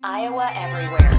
[0.00, 1.18] Iowa Everywhere.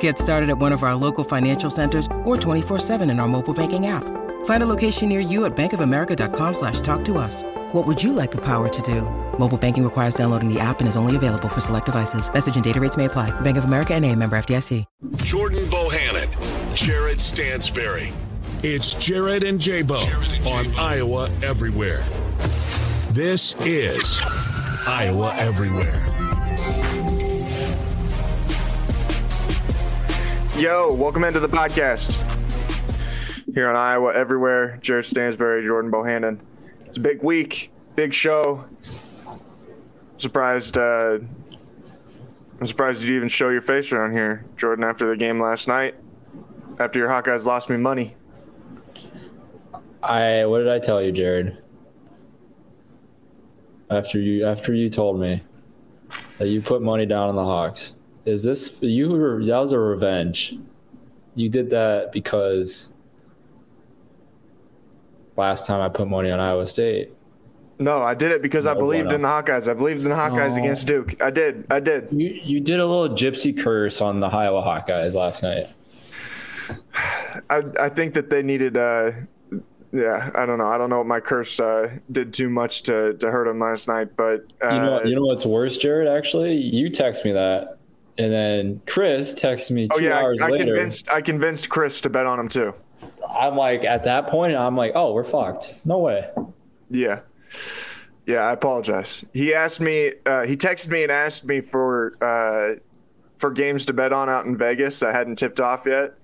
[0.00, 3.86] Get started at one of our local financial centers or 24-7 in our mobile banking
[3.86, 4.04] app.
[4.44, 7.42] Find a location near you at bankofamerica.com slash talk to us.
[7.72, 9.02] What would you like the power to do?
[9.38, 12.30] Mobile banking requires downloading the app and is only available for select devices.
[12.32, 13.30] Message and data rates may apply.
[13.40, 14.84] Bank of America and a member FDIC.
[15.22, 16.28] Jordan Bohannon,
[16.74, 18.12] Jared Stansberry.
[18.62, 19.96] It's Jared and J-Bo
[20.46, 22.02] on Iowa Everywhere.
[23.12, 24.20] This is
[24.86, 26.99] Iowa Everywhere.
[30.60, 32.12] Yo, welcome into the podcast.
[33.54, 36.38] Here on Iowa Everywhere, Jared Stansberry, Jordan Bohannon.
[36.84, 38.66] It's a big week, big show.
[40.18, 41.18] Surprised, uh,
[42.60, 45.94] I'm surprised you even show your face around here, Jordan, after the game last night.
[46.78, 48.14] After your Hawkeyes lost me money.
[50.02, 51.56] I what did I tell you, Jared?
[53.88, 55.40] After you after you told me
[56.36, 57.94] that you put money down on the Hawks.
[58.30, 60.56] Is this you were that was a revenge.
[61.34, 62.92] You did that because
[65.36, 67.10] last time I put money on Iowa State.
[67.78, 69.66] No, I did it because I believed in the Hawkeyes.
[69.68, 70.62] I believed in the Hawkeyes No.
[70.62, 71.20] against Duke.
[71.22, 71.64] I did.
[71.70, 72.08] I did.
[72.12, 75.66] You you did a little gypsy curse on the Iowa Hawkeyes last night.
[77.50, 78.76] I I think that they needed.
[78.76, 79.12] Uh,
[79.92, 80.66] yeah, I don't know.
[80.66, 83.88] I don't know what my curse uh, did too much to to hurt them last
[83.88, 86.06] night, but uh, You know you know what's worse, Jared?
[86.06, 87.78] Actually, you text me that,
[88.18, 90.64] and then Chris texts me two oh yeah, hours I, I later.
[90.74, 92.74] convinced I convinced Chris to bet on him too.
[93.38, 95.74] I'm like at that point, I'm like, oh, we're fucked.
[95.84, 96.30] No way.
[96.90, 97.20] Yeah.
[98.26, 99.24] Yeah, I apologize.
[99.32, 102.78] He asked me, uh, he texted me and asked me for uh,
[103.38, 105.02] for games to bet on out in Vegas.
[105.02, 106.14] I hadn't tipped off yet,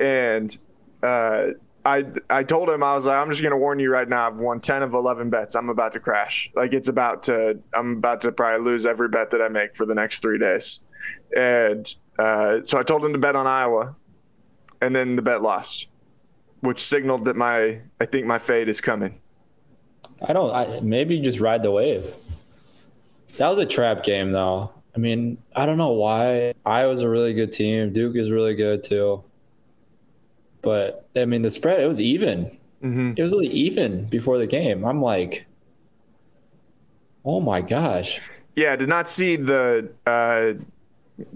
[0.00, 0.54] and
[1.02, 1.46] uh,
[1.86, 4.26] I I told him I was like, I'm just gonna warn you right now.
[4.26, 5.54] I've won ten of eleven bets.
[5.54, 6.50] I'm about to crash.
[6.54, 7.58] Like it's about to.
[7.72, 10.80] I'm about to probably lose every bet that I make for the next three days,
[11.36, 13.94] and uh, so I told him to bet on Iowa,
[14.80, 15.88] and then the bet lost,
[16.60, 19.20] which signaled that my I think my fate is coming.
[20.26, 20.54] I don't.
[20.54, 22.14] I, maybe just ride the wave.
[23.36, 24.72] That was a trap game, though.
[24.94, 26.54] I mean, I don't know why.
[26.64, 27.92] Iowa's a really good team.
[27.92, 29.22] Duke is really good too.
[30.62, 32.46] But I mean, the spread it was even.
[32.82, 33.12] Mm-hmm.
[33.16, 34.84] It was really even before the game.
[34.84, 35.46] I'm like,
[37.24, 38.20] oh my gosh.
[38.54, 40.54] Yeah, I did not see the uh,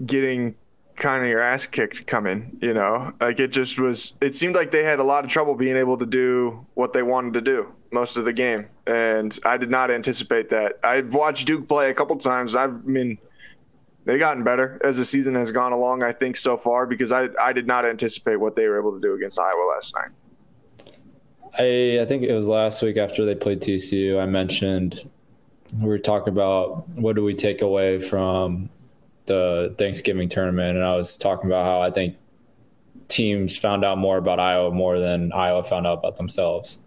[0.05, 0.55] getting
[0.95, 2.57] kind of your ass kicked coming.
[2.61, 4.13] You know, like it just was.
[4.21, 7.03] It seemed like they had a lot of trouble being able to do what they
[7.03, 10.79] wanted to do most of the game, and I did not anticipate that.
[10.83, 12.55] I've watched Duke play a couple times.
[12.55, 13.17] I've, I mean,
[14.05, 16.03] they've gotten better as the season has gone along.
[16.03, 19.01] I think so far because I I did not anticipate what they were able to
[19.01, 20.11] do against Iowa last night.
[21.57, 24.21] I I think it was last week after they played TCU.
[24.21, 25.09] I mentioned
[25.79, 28.69] we were talking about what do we take away from
[29.31, 32.17] the Thanksgiving tournament, and I was talking about how I think
[33.07, 36.79] teams found out more about Iowa more than Iowa found out about themselves.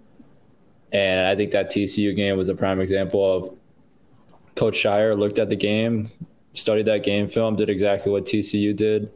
[0.92, 3.56] And I think that TCU game was a prime example of
[4.56, 6.08] Coach Scheyer looked at the game,
[6.52, 9.10] studied that game film, did exactly what TCU did,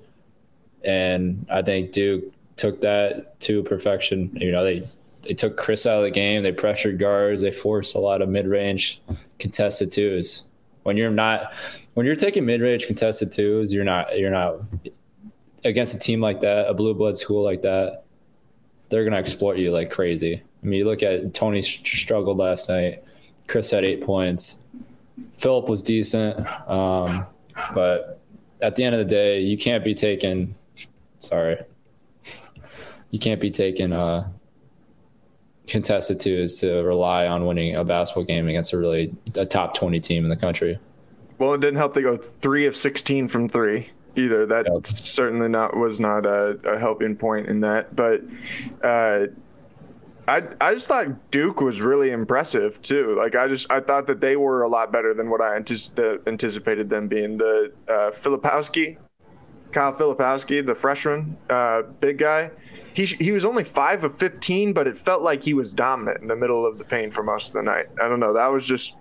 [0.82, 2.24] and I think Duke
[2.56, 4.30] took that to perfection.
[4.40, 4.82] You know, they
[5.22, 6.42] they took Chris out of the game.
[6.42, 7.42] They pressured guards.
[7.42, 9.02] They forced a lot of mid-range
[9.38, 10.44] contested twos.
[10.88, 11.52] When you're not,
[11.92, 14.60] when you're taking mid-range contested twos, you're not, you're not
[15.62, 18.04] against a team like that, a blue blood school like that.
[18.88, 20.36] They're gonna exploit you like crazy.
[20.36, 23.04] I mean, you look at Tony struggled last night.
[23.48, 24.60] Chris had eight points.
[25.34, 27.26] Filip was decent, um,
[27.74, 28.18] but
[28.62, 30.54] at the end of the day, you can't be taking.
[31.20, 31.58] Sorry,
[33.10, 34.26] you can't be taking uh,
[35.68, 39.74] contested to is to rely on winning a basketball game against a really a top
[39.74, 40.78] twenty team in the country.
[41.38, 41.94] Well, it didn't help.
[41.94, 44.44] They go three of sixteen from three either.
[44.46, 44.86] That Yep.
[44.86, 47.94] certainly not was not a, a helping point in that.
[47.94, 48.22] But
[48.82, 49.26] uh,
[50.26, 53.14] I I just thought Duke was really impressive too.
[53.16, 56.90] Like I just I thought that they were a lot better than what I anticipated
[56.90, 57.38] them being.
[57.38, 58.98] The uh, Filipowski,
[59.72, 62.50] Kyle Filipowski, the freshman, uh, big guy.
[62.98, 66.26] He he was only five of fifteen, but it felt like he was dominant in
[66.26, 67.84] the middle of the paint for most of the night.
[68.02, 68.32] I don't know.
[68.32, 68.96] That was just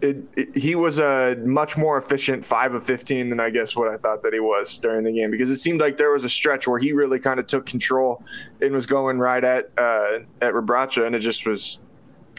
[0.00, 3.88] it, it, he was a much more efficient five of 15 than I guess what
[3.88, 6.30] I thought that he was during the game because it seemed like there was a
[6.30, 8.24] stretch where he really kind of took control
[8.62, 11.80] and was going right at uh, at Rebraca and it just was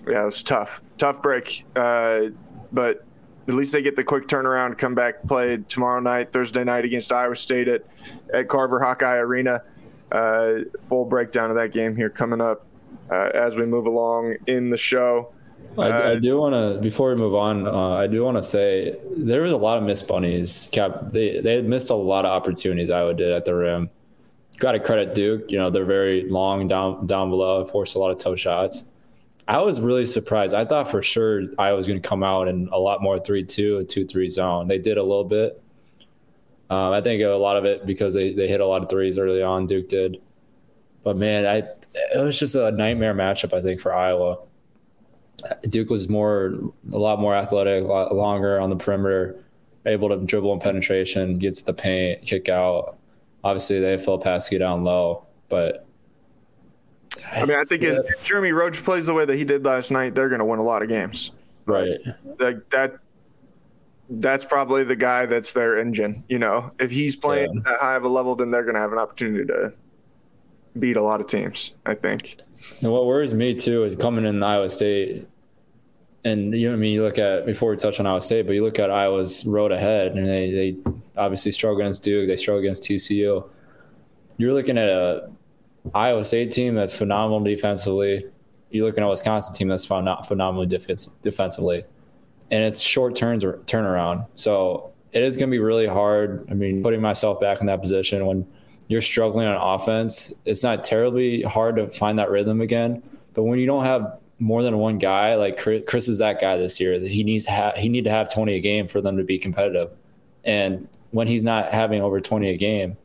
[0.08, 2.30] yeah it was tough tough break uh,
[2.72, 3.06] but
[3.48, 7.14] at least they get the quick turnaround come back play tomorrow night Thursday night against
[7.14, 7.84] Iowa State at
[8.34, 9.62] at Carver Hawkeye Arena
[10.12, 12.66] uh, full breakdown of that game here coming up
[13.10, 15.32] uh, as we move along in the show.
[15.78, 17.68] I, I, uh, do want to before we move on.
[17.68, 20.70] Uh, I do want to say there was a lot of missed bunnies.
[20.72, 22.90] Cap, they they missed a lot of opportunities.
[22.90, 23.90] Iowa did at the rim.
[24.58, 25.52] Got to credit Duke.
[25.52, 28.90] You know they're very long down down below, forced a lot of tough shots.
[29.48, 30.56] I was really surprised.
[30.56, 33.44] I thought for sure Iowa was going to come out in a lot more three
[33.44, 34.68] two, two three zone.
[34.68, 35.62] They did a little bit.
[36.70, 39.18] Um, I think a lot of it because they, they hit a lot of threes
[39.18, 39.66] early on.
[39.66, 40.22] Duke did,
[41.04, 41.58] but man, I
[41.94, 43.54] it was just a nightmare matchup.
[43.54, 44.40] I think for Iowa.
[45.70, 46.56] Duke was more,
[46.92, 49.44] a lot more athletic, a lot longer on the perimeter,
[49.86, 52.98] able to dribble and penetration, get to the paint, kick out.
[53.44, 55.86] Obviously, they have Filipowski down low, but.
[57.32, 58.00] I mean, I think yeah.
[58.06, 60.60] if Jeremy Roach plays the way that he did last night, they're going to win
[60.60, 61.32] a lot of games.
[61.66, 62.00] Right.
[62.40, 62.98] Like that.
[64.10, 66.24] That's probably the guy that's their engine.
[66.30, 67.74] You know, if he's playing yeah.
[67.74, 69.74] at high of a level, then they're going to have an opportunity to
[70.80, 71.74] beat a lot of teams.
[71.86, 72.38] I think.
[72.82, 75.28] And what worries me too is coming in Iowa State,
[76.24, 78.54] and you know, I mean, you look at before we touch on Iowa State, but
[78.54, 80.78] you look at Iowa's road ahead, and they they
[81.18, 83.48] obviously struggle against Duke, they struggle against TCU.
[84.38, 85.30] You're looking at a
[85.94, 88.26] Iowa State team that's phenomenal defensively.
[88.72, 91.86] You're looking at a Wisconsin team that's phenomenally defensively,
[92.52, 94.26] and it's short turns or turnaround.
[94.36, 96.48] So it is going to be really hard.
[96.50, 98.46] I mean, putting myself back in that position when
[98.88, 103.02] you're struggling on offense, it's not terribly hard to find that rhythm again.
[103.34, 106.80] But when you don't have more than one guy, like Chris is that guy this
[106.80, 107.00] year.
[107.00, 109.38] He needs to have he need to have 20 a game for them to be
[109.40, 109.92] competitive.
[110.44, 112.98] And when he's not having over 20 a game,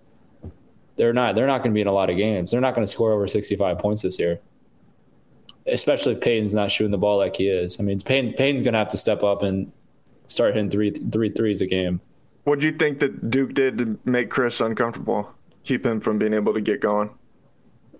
[0.97, 2.51] they're not they're not going to be in a lot of games.
[2.51, 4.41] They're not going to score over 65 points this year.
[5.67, 7.79] Especially if Payton's not shooting the ball like he is.
[7.79, 9.71] I mean, Payton, Payton's going to have to step up and
[10.27, 12.01] start hitting three three threes a game.
[12.45, 15.35] What do you think that Duke did to make Chris uncomfortable?
[15.65, 17.11] keep him from being able to get going?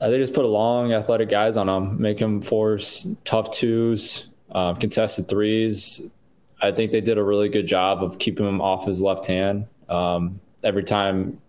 [0.01, 4.31] Uh, they just put a long, athletic guys on him, make him force tough twos,
[4.53, 6.03] um, contested threes.
[6.63, 9.67] I think they did a really good job of keeping him off his left hand.
[9.89, 11.41] Um, every time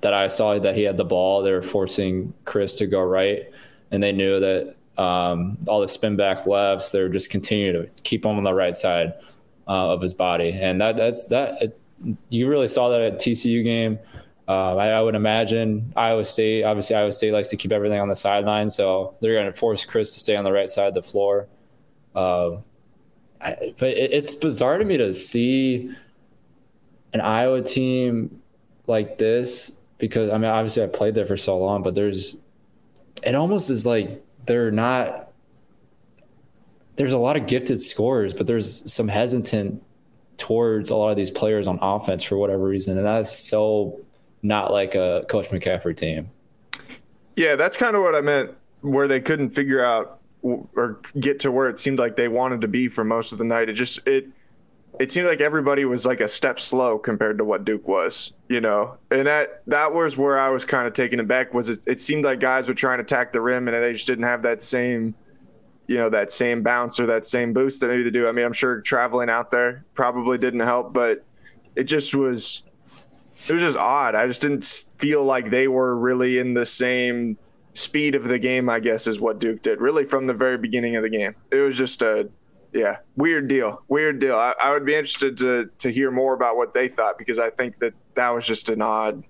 [0.00, 3.50] that I saw that he had the ball, they were forcing Chris to go right,
[3.90, 8.24] and they knew that um, all the spin back lefts, They're just continuing to keep
[8.24, 9.14] him on the right side
[9.66, 11.60] uh, of his body, and that that's that.
[11.60, 11.78] It,
[12.30, 13.98] you really saw that at TCU game.
[14.48, 16.64] Uh, I, I, would imagine Iowa State.
[16.64, 19.84] Obviously, Iowa State likes to keep everything on the sideline, so they're going to force
[19.84, 21.46] Chris to stay on the right side of the floor.
[22.14, 22.56] Uh,
[23.40, 25.92] I, but it, it's bizarre to me to see
[27.12, 28.42] an Iowa team
[28.88, 32.40] like this because I mean, obviously, I played there for so long, but there's
[33.22, 35.30] it almost is like they're not.
[36.96, 39.82] There's a lot of gifted scorers, but there's some hesitant
[40.36, 44.00] towards a lot of these players on offense for whatever reason, and that's so
[44.42, 46.28] not like a Coach McCaffrey team.
[47.36, 48.50] Yeah, that's kind of what I meant,
[48.82, 52.68] where they couldn't figure out or get to where it seemed like they wanted to
[52.68, 53.68] be for most of the night.
[53.68, 54.26] It just it
[55.00, 58.60] it seemed like everybody was like a step slow compared to what Duke was, you
[58.60, 58.96] know.
[59.10, 61.54] And that that was where I was kind of taken aback.
[61.54, 64.06] Was it, it seemed like guys were trying to attack the rim and they just
[64.06, 65.14] didn't have that same,
[65.86, 68.28] you know, that same bounce or that same boost that maybe they do.
[68.28, 71.24] I mean, I'm sure traveling out there probably didn't help, but
[71.74, 72.62] it just was
[73.48, 74.14] it was just odd.
[74.14, 74.64] I just didn't
[74.98, 77.38] feel like they were really in the same
[77.74, 80.96] speed of the game, I guess, is what Duke did, really from the very beginning
[80.96, 81.34] of the game.
[81.50, 82.28] It was just a,
[82.72, 83.82] yeah, weird deal.
[83.88, 84.36] Weird deal.
[84.36, 87.50] I, I would be interested to, to hear more about what they thought because I
[87.50, 89.22] think that that was just an odd,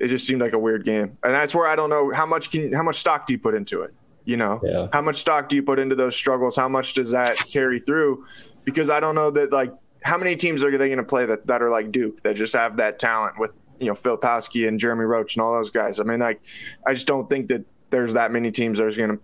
[0.00, 1.16] it just seemed like a weird game.
[1.22, 3.54] And that's where I don't know how much can, how much stock do you put
[3.54, 3.94] into it?
[4.24, 4.88] You know, yeah.
[4.92, 6.56] how much stock do you put into those struggles?
[6.56, 8.24] How much does that carry through?
[8.64, 11.46] Because I don't know that like how many teams are they going to play that,
[11.46, 14.80] that are like Duke that just have that talent with you know Phil Filipowski and
[14.80, 16.00] Jeremy Roach and all those guys?
[16.00, 16.40] I mean, like
[16.86, 19.20] I just don't think that there's that many teams that are going to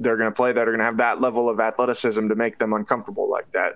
[0.00, 2.58] they're going to play that are going to have that level of athleticism to make
[2.58, 3.74] them uncomfortable like that.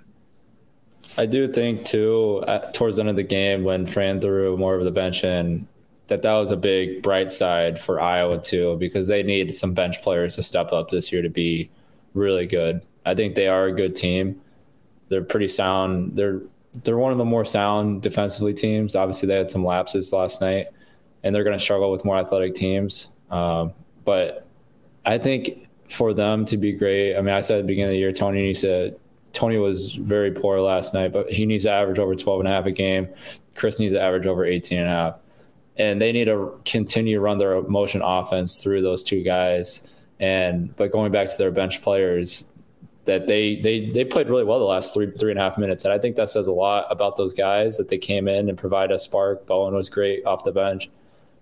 [1.18, 4.74] I do think too, at, towards the end of the game when Fran threw more
[4.74, 5.68] of the bench in,
[6.06, 10.02] that that was a big bright side for Iowa too, because they need some bench
[10.02, 11.70] players to step up this year to be
[12.14, 12.80] really good.
[13.06, 14.40] I think they are a good team.
[15.08, 16.16] They're pretty sound.
[16.16, 16.40] They're
[16.82, 18.96] they're one of the more sound defensively teams.
[18.96, 20.68] Obviously, they had some lapses last night,
[21.22, 23.08] and they're going to struggle with more athletic teams.
[23.30, 23.72] Um,
[24.04, 24.46] but
[25.04, 27.92] I think for them to be great, I mean, I said at the beginning of
[27.92, 28.94] the year, Tony needs to.
[29.32, 32.52] Tony was very poor last night, but he needs to average over 12 and a
[32.52, 33.08] half a game.
[33.56, 35.14] Chris needs to average over 18 and a half.
[35.76, 39.90] And they need to continue to run their motion offense through those two guys.
[40.20, 42.44] And but going back to their bench players,
[43.06, 45.84] that they they they played really well the last three three and a half minutes,
[45.84, 48.56] and I think that says a lot about those guys that they came in and
[48.56, 49.46] provide a spark.
[49.46, 50.88] Bowen was great off the bench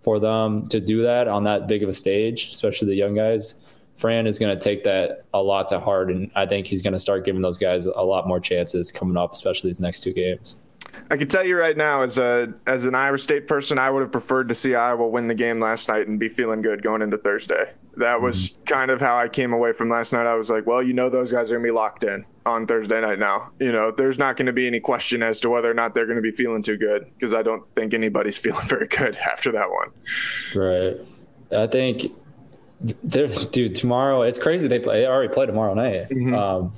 [0.01, 3.61] for them to do that on that big of a stage, especially the young guys.
[3.97, 6.95] Fran is going to take that a lot to heart, and I think he's going
[6.95, 10.13] to start giving those guys a lot more chances coming up, especially these next two
[10.13, 10.57] games.
[11.11, 14.01] I can tell you right now, as a as an Iowa State person, I would
[14.01, 17.03] have preferred to see Iowa win the game last night and be feeling good going
[17.03, 17.73] into Thursday.
[17.97, 18.65] That was mm-hmm.
[18.65, 20.27] kind of how I came away from last night.
[20.27, 23.01] I was like, well, you know, those guys are gonna be locked in on Thursday
[23.01, 23.51] night now.
[23.59, 26.07] You know, there's not going to be any question as to whether or not they're
[26.07, 29.53] going to be feeling too good because I don't think anybody's feeling very good after
[29.53, 29.91] that one.
[30.55, 30.97] Right.
[31.57, 32.13] I think,
[33.09, 34.69] dude, tomorrow it's crazy.
[34.69, 35.01] They play.
[35.01, 36.09] They already play tomorrow night.
[36.09, 36.35] Mm-hmm.
[36.35, 36.73] Um,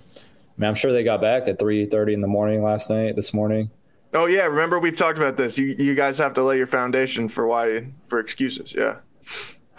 [0.57, 3.17] I mean, I'm sure they got back at 3:30 in the morning last night.
[3.17, 3.71] This morning.
[4.13, 5.59] Oh yeah, remember we've talked about this.
[5.59, 8.75] You you guys have to lay your foundation for why for excuses.
[8.75, 8.97] Yeah.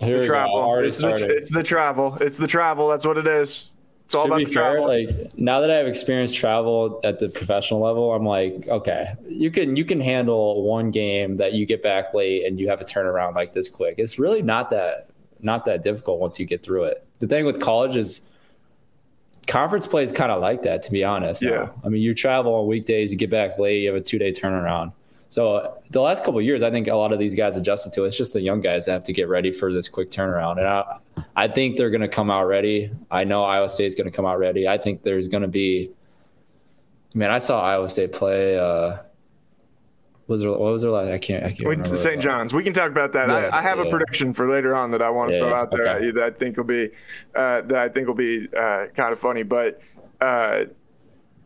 [0.00, 0.74] the travel.
[0.76, 2.16] It's the, it's the, travel.
[2.20, 2.88] It's the travel.
[2.88, 3.74] That's what it is.
[4.06, 4.88] It's all to about be fair, travel.
[4.88, 9.76] Like now that I've experienced travel at the professional level, I'm like, okay, you can
[9.76, 13.36] you can handle one game that you get back late and you have a turnaround
[13.36, 13.96] like this quick.
[13.98, 15.09] It's really not that
[15.42, 17.06] not that difficult once you get through it.
[17.18, 18.30] The thing with college is
[19.46, 21.42] conference play is kind of like that, to be honest.
[21.42, 21.70] Yeah.
[21.84, 24.32] I mean, you travel on weekdays, you get back late, you have a two day
[24.32, 24.92] turnaround.
[25.30, 28.08] So the last couple years, I think a lot of these guys adjusted to it.
[28.08, 30.66] It's just the young guys that have to get ready for this quick turnaround, and
[30.66, 30.98] I,
[31.36, 32.90] I think they're going to come out ready.
[33.12, 34.66] I know Iowa State is going to come out ready.
[34.66, 35.90] I think there's going to be.
[37.14, 38.58] Man, I saw Iowa State play.
[38.58, 38.98] Uh,
[40.30, 41.10] was there, what was their last?
[41.10, 41.44] I can't.
[41.44, 41.98] I can't.
[41.98, 42.22] St.
[42.22, 42.54] John's.
[42.54, 43.28] We can talk about that.
[43.28, 43.84] Yeah, I, I, have yeah.
[43.84, 46.10] a prediction for later on that I want to yeah, throw out there okay.
[46.12, 46.88] that I think will be
[47.34, 49.42] uh, that I think will be uh, kind of funny.
[49.42, 49.80] But
[50.20, 50.64] uh,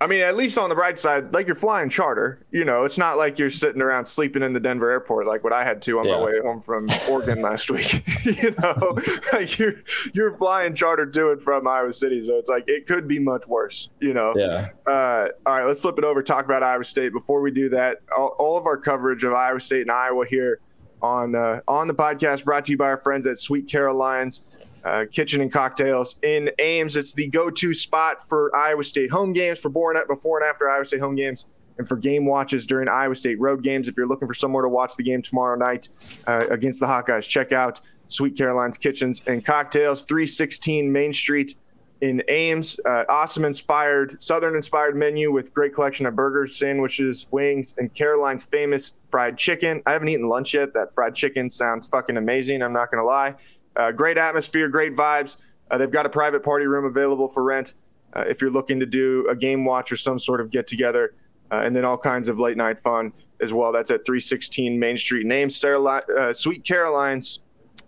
[0.05, 2.45] I mean, at least on the bright side, like you're flying charter.
[2.51, 5.55] You know, it's not like you're sitting around sleeping in the Denver airport like what
[5.55, 6.19] I had to on yeah.
[6.19, 8.05] my way home from Oregon last week.
[8.23, 8.99] you know,
[9.33, 9.77] like you're
[10.13, 13.47] you're flying charter to and from Iowa City, so it's like it could be much
[13.47, 13.89] worse.
[13.99, 14.35] You know.
[14.37, 14.69] Yeah.
[14.87, 16.23] Uh, all right, let's flip it over.
[16.23, 17.15] Talk about Iowa State.
[17.15, 20.61] Before we do that, all, all of our coverage of Iowa State and Iowa here
[21.01, 24.43] on uh, on the podcast brought to you by our friends at Sweet Carolines
[24.85, 26.97] uh, Kitchen and Cocktails in Ames.
[26.97, 29.93] It's the go-to spot for Iowa State home games, for before
[30.41, 31.47] and after Iowa State home games,
[31.79, 33.89] and for game watches during Iowa State road games.
[33.89, 35.89] If you're looking for somewhere to watch the game tomorrow night
[36.27, 41.57] uh, against the Hawkeyes, check out Sweet Caroline's Kitchens and Cocktails, 316 Main Street
[42.01, 42.79] in Ames.
[42.85, 48.45] Uh, awesome inspired, Southern inspired menu with great collection of burgers, sandwiches, wings, and Caroline's
[48.45, 49.83] famous fried chicken.
[49.87, 50.75] I haven't eaten lunch yet.
[50.75, 52.63] That fried chicken sounds fucking amazing.
[52.63, 53.37] I'm not going to lie.
[53.77, 55.37] Uh, great atmosphere, great vibes.
[55.71, 57.75] Uh, they've got a private party room available for rent
[58.15, 61.15] uh, if you're looking to do a game watch or some sort of get together,
[61.51, 63.73] uh, and then all kinds of late night fun as well.
[63.73, 65.27] That's at 316 Main Street.
[65.27, 67.41] Name Sarah, uh, Sweet Caroline's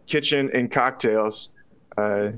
[0.07, 1.51] Kitchen and Cocktails.
[1.97, 2.33] Uh,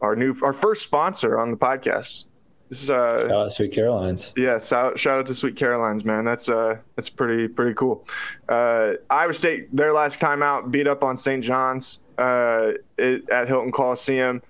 [0.00, 2.24] our new, our first sponsor on the podcast.
[2.68, 4.32] This is uh, shout out Sweet Carolines.
[4.36, 6.24] Yeah, shout, shout out to Sweet Carolines, man.
[6.24, 8.06] That's uh, that's pretty pretty cool.
[8.46, 11.42] Uh, Iowa State, their last time out, beat up on St.
[11.42, 14.42] John's uh, it, at Hilton Coliseum.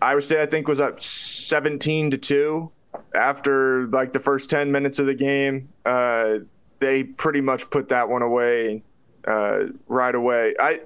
[0.00, 2.70] Iowa State, I think, was up 17 to 2
[3.14, 5.68] after like the first 10 minutes of the game.
[5.84, 6.38] Uh,
[6.80, 8.82] they pretty much put that one away
[9.26, 10.54] uh, right away.
[10.58, 10.80] I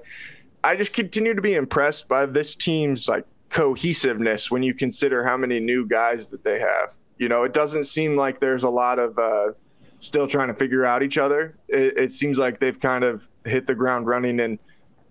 [0.63, 5.37] I just continue to be impressed by this team's like cohesiveness when you consider how
[5.37, 6.93] many new guys that they have.
[7.17, 9.53] You know, it doesn't seem like there's a lot of uh,
[9.99, 11.55] still trying to figure out each other.
[11.67, 14.39] It, it seems like they've kind of hit the ground running.
[14.39, 14.59] And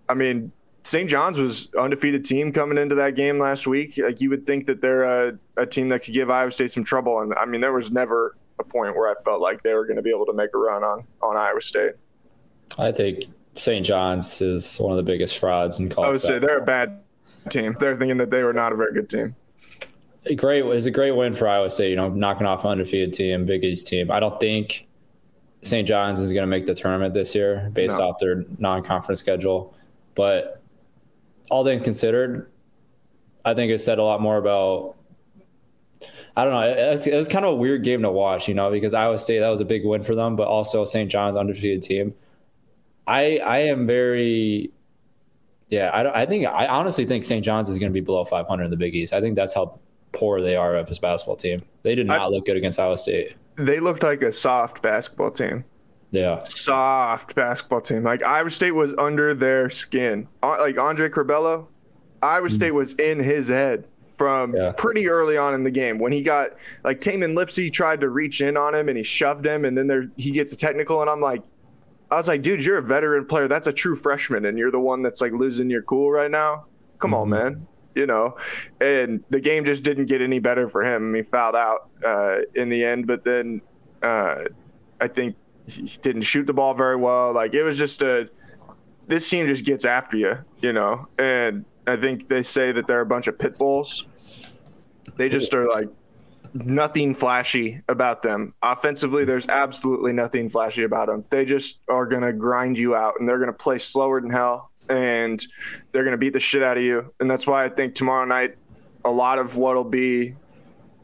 [0.08, 0.52] I mean,
[0.86, 1.10] St.
[1.10, 3.98] John's was undefeated team coming into that game last week.
[3.98, 6.84] Like you would think that they're a, a, team that could give Iowa State some
[6.84, 9.84] trouble, and I mean there was never a point where I felt like they were
[9.84, 11.94] going to be able to make a run on on Iowa State.
[12.78, 13.24] I think
[13.54, 13.84] St.
[13.84, 16.08] John's is one of the biggest frauds in college.
[16.08, 17.00] I would say they're a bad
[17.48, 17.76] team.
[17.80, 19.34] They're thinking that they were not a very good team.
[20.26, 21.90] A great is a great win for Iowa State.
[21.90, 24.12] You know, knocking off an undefeated team, Big East team.
[24.12, 24.86] I don't think
[25.62, 25.88] St.
[25.88, 28.10] John's is going to make the tournament this year based no.
[28.10, 29.74] off their non-conference schedule,
[30.14, 30.62] but
[31.50, 32.50] all things considered,
[33.44, 34.96] I think it said a lot more about.
[36.36, 36.60] I don't know.
[36.60, 39.16] It was, it was, kind of a weird game to watch, you know, because Iowa
[39.16, 41.10] State that was a big win for them, but also St.
[41.10, 42.14] John's undefeated team.
[43.06, 44.70] I I am very
[45.68, 47.44] yeah, I, I think I honestly think St.
[47.44, 49.12] John's is going to be below 500 in the Big East.
[49.12, 49.78] I think that's how
[50.12, 51.60] poor they are of this basketball team.
[51.82, 53.34] They did not I, look good against Iowa State.
[53.56, 55.64] They looked like a soft basketball team.
[56.16, 58.02] Yeah, soft basketball team.
[58.02, 60.28] Like Iowa State was under their skin.
[60.42, 61.66] Like Andre Curbelo,
[62.22, 64.72] Iowa State was in his head from yeah.
[64.72, 66.50] pretty early on in the game when he got
[66.84, 69.86] like Tamin Lipsey tried to reach in on him and he shoved him and then
[69.86, 71.42] there he gets a technical and I'm like
[72.10, 73.48] I was like, dude, you're a veteran player.
[73.48, 76.66] That's a true freshman, and you're the one that's like losing your cool right now.
[76.98, 77.20] Come mm-hmm.
[77.20, 77.66] on, man.
[77.94, 78.36] You know,
[78.80, 81.14] and the game just didn't get any better for him.
[81.14, 83.62] He fouled out uh, in the end, but then
[84.02, 84.44] uh,
[85.00, 85.34] I think
[85.66, 87.32] he didn't shoot the ball very well.
[87.32, 88.28] Like it was just a
[89.06, 91.06] this team just gets after you, you know.
[91.18, 94.54] And I think they say that they're a bunch of pit bulls.
[95.16, 95.88] They just are like
[96.54, 98.54] nothing flashy about them.
[98.62, 101.24] Offensively, there's absolutely nothing flashy about them.
[101.30, 104.30] They just are going to grind you out and they're going to play slower than
[104.30, 105.44] hell and
[105.92, 107.12] they're going to beat the shit out of you.
[107.20, 108.56] And that's why I think tomorrow night,
[109.04, 110.34] a lot of what'll be,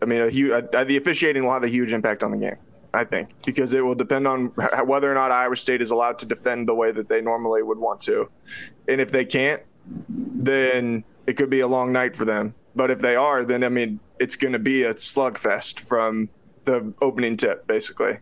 [0.01, 2.57] I mean, a huge, uh, the officiating will have a huge impact on the game.
[2.95, 4.47] I think because it will depend on
[4.85, 7.79] whether or not Iowa State is allowed to defend the way that they normally would
[7.79, 8.29] want to.
[8.89, 12.55] And if they can't, then it could be a long night for them.
[12.75, 16.29] But if they are, then I mean, it's going to be a slugfest from
[16.65, 18.19] the opening tip, basically.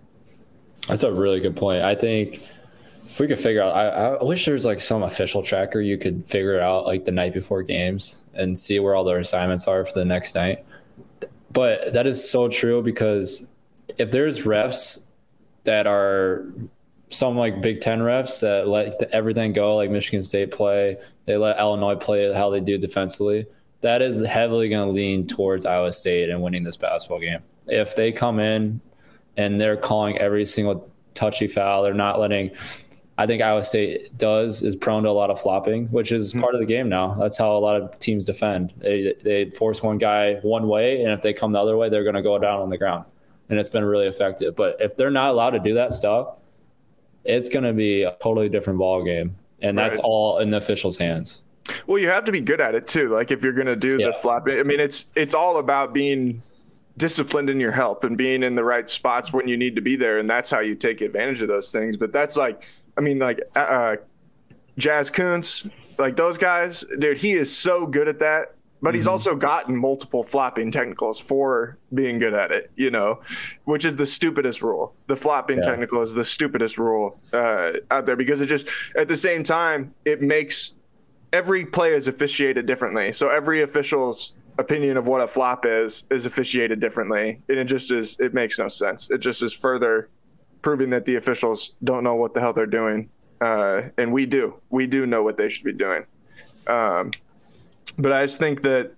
[0.88, 1.82] That's a really good point.
[1.82, 5.42] I think if we could figure out, I, I wish there was like some official
[5.42, 9.18] tracker you could figure out like the night before games and see where all their
[9.18, 10.64] assignments are for the next night.
[11.52, 13.49] But that is so true because
[14.00, 15.04] if there's refs
[15.64, 16.46] that are
[17.10, 21.58] some like Big Ten refs that let everything go, like Michigan State play, they let
[21.58, 23.46] Illinois play how they do defensively
[23.80, 27.40] that is heavily going to lean towards Iowa State and winning this basketball game.
[27.66, 28.80] If they come in
[29.36, 32.50] and they're calling every single touchy foul, they're not letting.
[33.18, 36.40] I think Iowa State does is prone to a lot of flopping, which is mm-hmm.
[36.40, 37.14] part of the game now.
[37.14, 38.72] That's how a lot of teams defend.
[38.78, 42.04] They they force one guy one way, and if they come the other way, they're
[42.04, 43.04] going to go down on the ground,
[43.50, 44.56] and it's been really effective.
[44.56, 46.36] But if they're not allowed to do that stuff,
[47.24, 50.04] it's going to be a totally different ball game, and that's right.
[50.04, 51.42] all in the officials' hands.
[51.86, 53.08] Well, you have to be good at it too.
[53.08, 54.06] Like if you're going to do yeah.
[54.06, 56.42] the flop, I mean, it's it's all about being
[56.96, 59.96] disciplined in your help and being in the right spots when you need to be
[59.96, 61.96] there, and that's how you take advantage of those things.
[61.96, 62.64] But that's like,
[62.96, 63.96] I mean, like uh, uh
[64.78, 67.18] Jaz like those guys, dude.
[67.18, 68.54] He is so good at that.
[68.82, 69.12] But he's mm-hmm.
[69.12, 73.20] also gotten multiple flopping technicals for being good at it, you know,
[73.64, 74.94] which is the stupidest rule.
[75.06, 75.64] The flopping yeah.
[75.64, 79.94] technical is the stupidest rule uh, out there because it just, at the same time,
[80.06, 80.72] it makes
[81.32, 83.12] every play is officiated differently.
[83.12, 87.90] So every official's opinion of what a flop is is officiated differently, and it just
[87.90, 88.18] is.
[88.20, 89.10] It makes no sense.
[89.10, 90.08] It just is further
[90.62, 93.08] proving that the officials don't know what the hell they're doing,
[93.40, 94.60] uh, and we do.
[94.70, 96.04] We do know what they should be doing.
[96.66, 97.12] Um,
[98.00, 98.92] but I just think that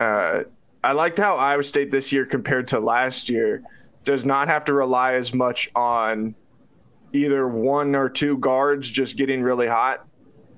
[0.00, 0.44] uh,
[0.82, 3.62] I liked how Iowa State this year compared to last year
[4.04, 6.34] does not have to rely as much on
[7.12, 10.08] either one or two guards just getting really hot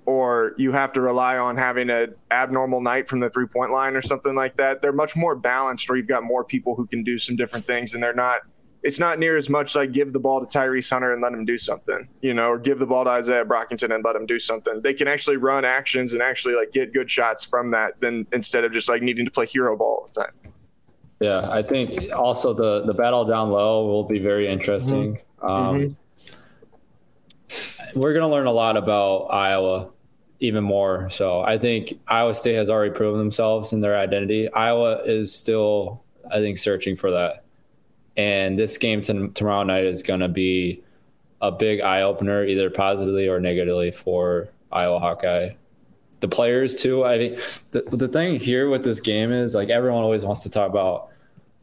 [0.07, 3.95] or you have to rely on having an abnormal night from the three point line
[3.95, 4.83] or something like that.
[4.83, 7.95] They're much more balanced, or you've got more people who can do some different things,
[7.95, 8.41] and they're not.
[8.83, 11.45] It's not near as much like give the ball to Tyrese Hunter and let him
[11.45, 14.39] do something, you know, or give the ball to Isaiah Brockington and let him do
[14.39, 14.81] something.
[14.81, 18.65] They can actually run actions and actually like get good shots from that, than instead
[18.65, 20.33] of just like needing to play hero ball all the time.
[21.21, 25.21] Yeah, I think also the the battle down low will be very interesting.
[25.43, 25.47] Mm-hmm.
[25.47, 28.01] Um, mm-hmm.
[28.01, 29.91] We're going to learn a lot about Iowa
[30.39, 31.11] even more.
[31.11, 34.51] So I think Iowa State has already proven themselves in their identity.
[34.51, 37.45] Iowa is still, I think, searching for that.
[38.17, 40.83] And this game t- tomorrow night is going to be
[41.41, 45.51] a big eye opener, either positively or negatively for Iowa Hawkeye.
[46.21, 47.05] The players too.
[47.05, 47.39] I think
[47.71, 51.09] the the thing here with this game is like everyone always wants to talk about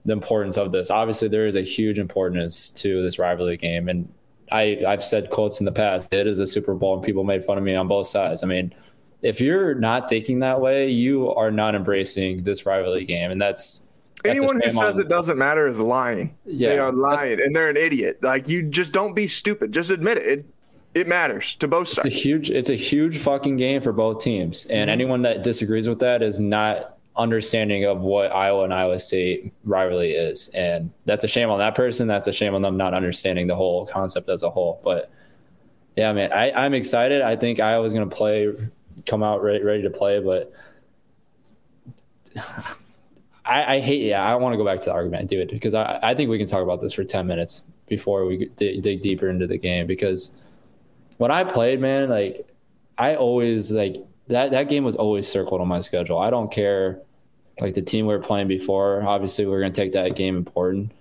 [0.05, 0.89] the importance of this.
[0.89, 4.11] Obviously, there is a huge importance to this rivalry game, and
[4.51, 6.11] I I've said quotes in the past.
[6.11, 8.41] It is a Super Bowl, and people made fun of me on both sides.
[8.41, 8.73] I mean,
[9.21, 13.86] if you're not thinking that way, you are not embracing this rivalry game, and that's.
[14.29, 15.05] Anyone who says on.
[15.05, 16.35] it doesn't matter is lying.
[16.45, 18.19] Yeah, they are lying, and they're an idiot.
[18.21, 19.71] Like you, just don't be stupid.
[19.71, 20.25] Just admit it.
[20.27, 20.45] It,
[20.93, 22.07] it matters to both sides.
[22.07, 22.49] It's a huge.
[22.49, 24.89] It's a huge fucking game for both teams, and mm-hmm.
[24.89, 30.11] anyone that disagrees with that is not understanding of what Iowa and Iowa State rivalry
[30.11, 30.49] is.
[30.49, 32.07] And that's a shame on that person.
[32.07, 34.79] That's a shame on them not understanding the whole concept as a whole.
[34.83, 35.09] But
[35.95, 37.23] yeah, man, I, I'm excited.
[37.23, 38.53] I think Iowa's going to play,
[39.05, 40.19] come out ready, ready to play.
[40.19, 40.53] But
[43.47, 45.99] I, I hate, yeah, I want to go back to the argument, it because I,
[46.03, 49.29] I think we can talk about this for 10 minutes before we dig, dig deeper
[49.29, 50.37] into the game because
[51.17, 52.47] when I played, man, like
[52.97, 56.19] I always like that that game was always circled on my schedule.
[56.19, 57.01] I don't care
[57.59, 59.03] like the team we were playing before.
[59.03, 60.91] Obviously, we are gonna take that game important.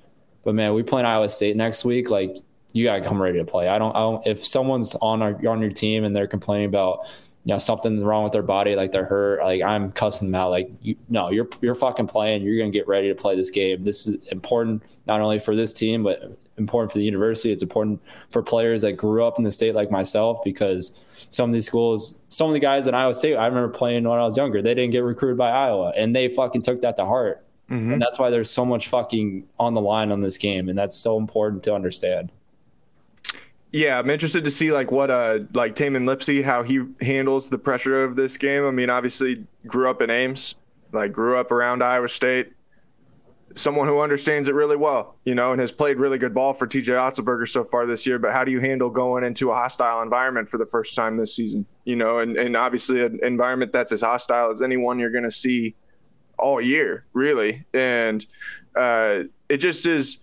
[0.44, 2.10] But man, we play Iowa State next week.
[2.10, 2.36] Like
[2.72, 3.68] you gotta come ready to play.
[3.68, 3.94] I don't.
[3.94, 4.26] I don't.
[4.26, 7.06] If someone's on our on your team and they're complaining about
[7.46, 10.50] you know something's wrong with their body, like they're hurt, like I'm cussing them out.
[10.50, 12.42] Like you, no, you're you're fucking playing.
[12.42, 13.84] You're gonna get ready to play this game.
[13.84, 17.52] This is important not only for this team, but important for the university.
[17.52, 21.54] It's important for players that grew up in the state like myself because some of
[21.54, 24.36] these schools, some of the guys in Iowa State, I remember playing when I was
[24.36, 24.60] younger.
[24.60, 27.46] They didn't get recruited by Iowa, and they fucking took that to heart.
[27.70, 27.92] Mm-hmm.
[27.92, 30.96] And that's why there's so much fucking on the line on this game, and that's
[30.96, 32.32] so important to understand.
[33.76, 37.58] Yeah, I'm interested to see like what uh like Tamin Lipsey how he handles the
[37.58, 38.64] pressure of this game.
[38.64, 40.54] I mean, obviously grew up in Ames,
[40.92, 42.54] like grew up around Iowa State.
[43.54, 46.66] Someone who understands it really well, you know, and has played really good ball for
[46.66, 48.18] TJ Otzelberger so far this year.
[48.18, 51.36] But how do you handle going into a hostile environment for the first time this
[51.36, 51.66] season?
[51.84, 55.30] You know, and, and obviously an environment that's as hostile as anyone you're going to
[55.30, 55.74] see
[56.38, 57.66] all year, really.
[57.74, 58.26] And
[58.74, 60.18] uh, it just is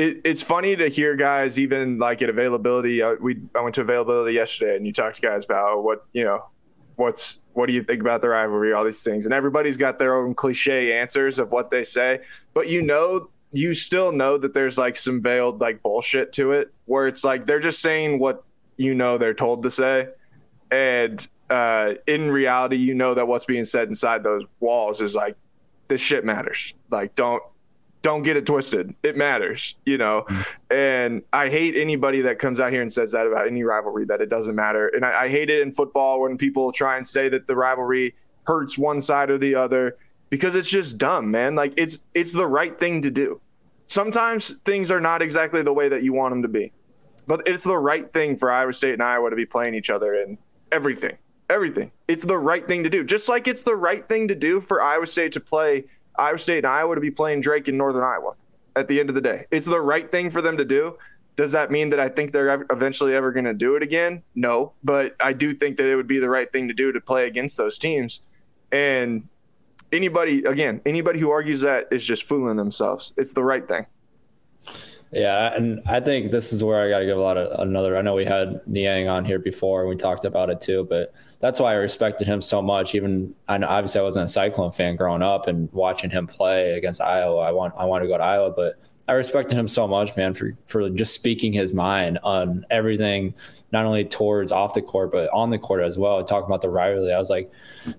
[0.00, 3.02] it, it's funny to hear guys even like at availability.
[3.02, 6.24] Uh, we I went to availability yesterday, and you talked to guys about what you
[6.24, 6.46] know,
[6.96, 10.16] what's what do you think about the rivalry, all these things, and everybody's got their
[10.16, 12.20] own cliche answers of what they say,
[12.54, 13.30] but you know.
[13.52, 17.46] You still know that there's like some veiled like bullshit to it, where it's like
[17.46, 18.44] they're just saying what
[18.76, 20.06] you know they're told to say,
[20.70, 25.34] and uh, in reality, you know that what's being said inside those walls is like
[25.88, 26.74] this shit matters.
[26.90, 27.42] Like, don't
[28.02, 28.94] don't get it twisted.
[29.02, 30.24] It matters, you know.
[30.28, 30.74] Mm-hmm.
[30.74, 34.20] And I hate anybody that comes out here and says that about any rivalry that
[34.20, 34.88] it doesn't matter.
[34.88, 38.14] And I, I, hate it in football when people try and say that the rivalry
[38.44, 39.98] hurts one side or the other
[40.30, 41.54] because it's just dumb, man.
[41.54, 43.40] Like it's it's the right thing to do.
[43.86, 46.72] Sometimes things are not exactly the way that you want them to be,
[47.26, 50.14] but it's the right thing for Iowa State and Iowa to be playing each other
[50.14, 50.38] in
[50.72, 51.18] everything.
[51.50, 51.90] Everything.
[52.06, 53.02] It's the right thing to do.
[53.02, 55.86] Just like it's the right thing to do for Iowa State to play
[56.20, 58.34] Iowa State and Iowa to be playing Drake in Northern Iowa
[58.76, 59.46] at the end of the day.
[59.50, 60.96] It's the right thing for them to do.
[61.36, 64.22] Does that mean that I think they're eventually ever going to do it again?
[64.34, 67.00] No, but I do think that it would be the right thing to do to
[67.00, 68.20] play against those teams.
[68.70, 69.26] And
[69.90, 73.14] anybody, again, anybody who argues that is just fooling themselves.
[73.16, 73.86] It's the right thing.
[75.12, 77.96] Yeah, and I think this is where I got to give a lot of another.
[77.96, 81.12] I know we had Niang on here before, and we talked about it too, but
[81.40, 82.94] that's why I respected him so much.
[82.94, 86.74] Even I know obviously I wasn't a Cyclone fan growing up, and watching him play
[86.74, 88.74] against Iowa, I want I want to go to Iowa, but
[89.08, 93.34] I respected him so much, man, for for just speaking his mind on everything,
[93.72, 96.22] not only towards off the court but on the court as well.
[96.22, 97.50] Talking about the rivalry, I was like,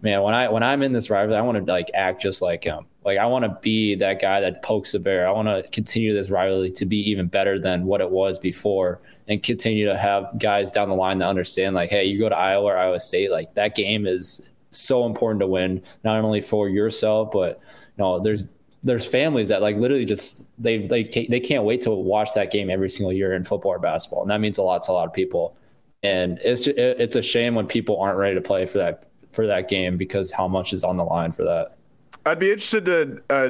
[0.01, 2.63] man, when I when I'm in this rivalry, I want to like act just like
[2.63, 2.85] him.
[3.03, 5.27] Like I want to be that guy that pokes the bear.
[5.27, 9.01] I want to continue this rivalry to be even better than what it was before,
[9.27, 12.37] and continue to have guys down the line that understand, like, hey, you go to
[12.37, 16.69] Iowa or Iowa State, like that game is so important to win, not only for
[16.69, 17.59] yourself, but
[17.97, 18.49] you know, there's
[18.83, 22.69] there's families that like literally just they they they can't wait to watch that game
[22.69, 25.07] every single year in football or basketball, and that means a lot to a lot
[25.07, 25.55] of people.
[26.03, 29.45] And it's just, it's a shame when people aren't ready to play for that for
[29.47, 31.77] that game because how much is on the line for that.
[32.25, 33.49] I'd be interested to uh,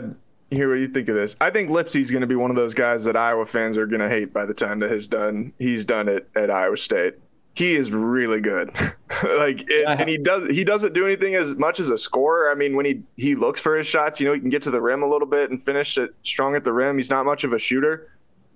[0.49, 1.35] hear what you think of this.
[1.41, 4.01] I think Lipsey's going to be one of those guys that Iowa fans are going
[4.01, 7.15] to hate by the time that he's done he's done it at Iowa State
[7.53, 8.73] he is really good.
[9.23, 12.49] like, it, and he does he doesn't do anything as much as a scorer.
[12.49, 14.71] I mean, when he he looks for his shots, you know, he can get to
[14.71, 16.97] the rim a little bit and finish it strong at the rim.
[16.97, 18.09] He's not much of a shooter,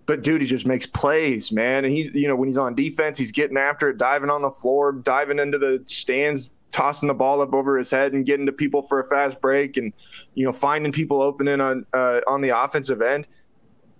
[0.06, 1.84] but dude, he just makes plays, man.
[1.84, 4.52] And he, you know, when he's on defense, he's getting after it, diving on the
[4.52, 8.54] floor, diving into the stands, tossing the ball up over his head, and getting to
[8.54, 9.92] people for a fast break, and
[10.36, 13.28] you know, finding people opening on uh, on the offensive end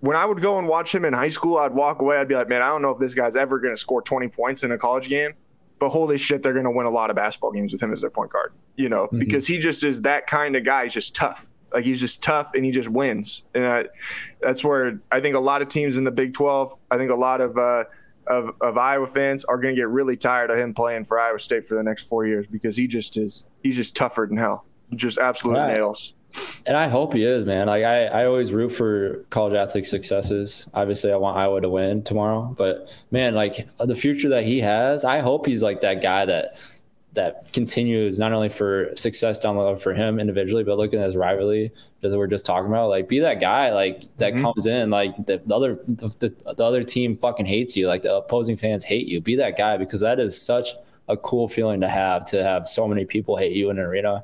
[0.06, 2.18] when I would go and watch him in high school, I'd walk away.
[2.18, 4.28] I'd be like, man, I don't know if this guy's ever going to score 20
[4.28, 5.32] points in a college game,
[5.80, 8.02] but holy shit, they're going to win a lot of basketball games with him as
[8.02, 9.18] their point guard, you know, mm-hmm.
[9.18, 10.84] because he just is that kind of guy.
[10.84, 11.48] He's just tough.
[11.74, 13.46] Like he's just tough and he just wins.
[13.56, 13.86] And I,
[14.42, 17.16] that's where I think a lot of teams in the Big 12, I think a
[17.16, 17.86] lot of, uh,
[18.28, 21.40] of, of Iowa fans are going to get really tired of him playing for Iowa
[21.40, 24.66] State for the next four years because he just is, he's just tougher than hell.
[24.94, 25.74] Just absolute right.
[25.74, 26.14] nails.
[26.66, 27.68] And I hope he is, man.
[27.68, 30.68] Like I, I always root for college athletic successes.
[30.74, 35.06] Obviously, I want Iowa to win tomorrow, but man, like the future that he has,
[35.06, 36.58] I hope he's like that guy that
[37.14, 41.06] that continues not only for success down the road for him individually, but looking at
[41.06, 41.72] his rivalry,
[42.04, 44.44] as we're just talking about, like be that guy like that mm-hmm.
[44.44, 48.14] comes in, like the, the other the, the other team fucking hates you, like the
[48.14, 49.22] opposing fans hate you.
[49.22, 50.70] Be that guy because that is such
[51.08, 54.24] a cool feeling to have to have so many people hate you in an arena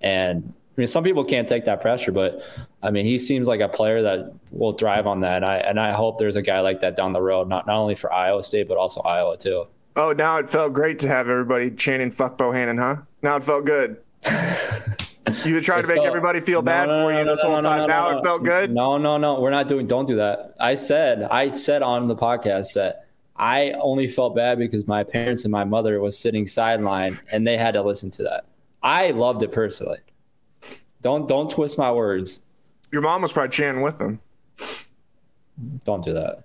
[0.00, 2.42] and I mean, some people can't take that pressure, but
[2.82, 5.42] I mean, he seems like a player that will thrive on that.
[5.42, 7.76] And I and I hope there's a guy like that down the road, not not
[7.76, 9.66] only for Iowa State but also Iowa too.
[9.96, 13.02] Oh, now it felt great to have everybody chanting "fuck Bohannon," huh?
[13.20, 13.98] Now it felt good.
[15.44, 17.30] you were trying to make felt- everybody feel No, bad no, for no, you no,
[17.30, 17.78] this no, whole no, time.
[17.80, 18.18] no, now no.
[18.18, 18.72] it felt good.
[18.72, 19.40] No, no, no.
[19.40, 19.86] We're not doing.
[19.86, 20.54] Don't do that.
[20.58, 21.24] I said.
[21.24, 23.06] I said on the podcast that
[23.36, 27.58] I only felt bad because my parents and my mother was sitting sideline and they
[27.58, 28.46] had to listen to that.
[28.82, 29.98] I loved it personally.
[31.02, 32.40] Don't don't twist my words.
[32.92, 34.20] Your mom was probably chanting with them.
[35.84, 36.44] Don't do that.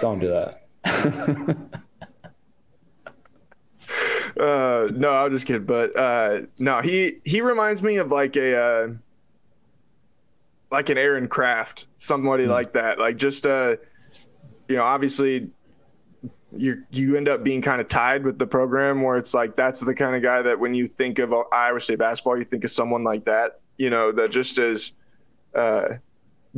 [0.00, 1.56] don't do that.
[4.38, 5.66] Uh, no, I was just kidding.
[5.66, 8.88] But uh, no, he he reminds me of like a uh,
[10.70, 12.98] like an Aaron Craft, somebody like that.
[12.98, 13.76] Like just uh,
[14.68, 15.50] you know, obviously
[16.56, 19.80] you you end up being kind of tied with the program where it's like that's
[19.80, 22.70] the kind of guy that when you think of Iowa State basketball, you think of
[22.70, 23.60] someone like that.
[23.78, 24.92] You know, that just is
[25.54, 25.94] uh,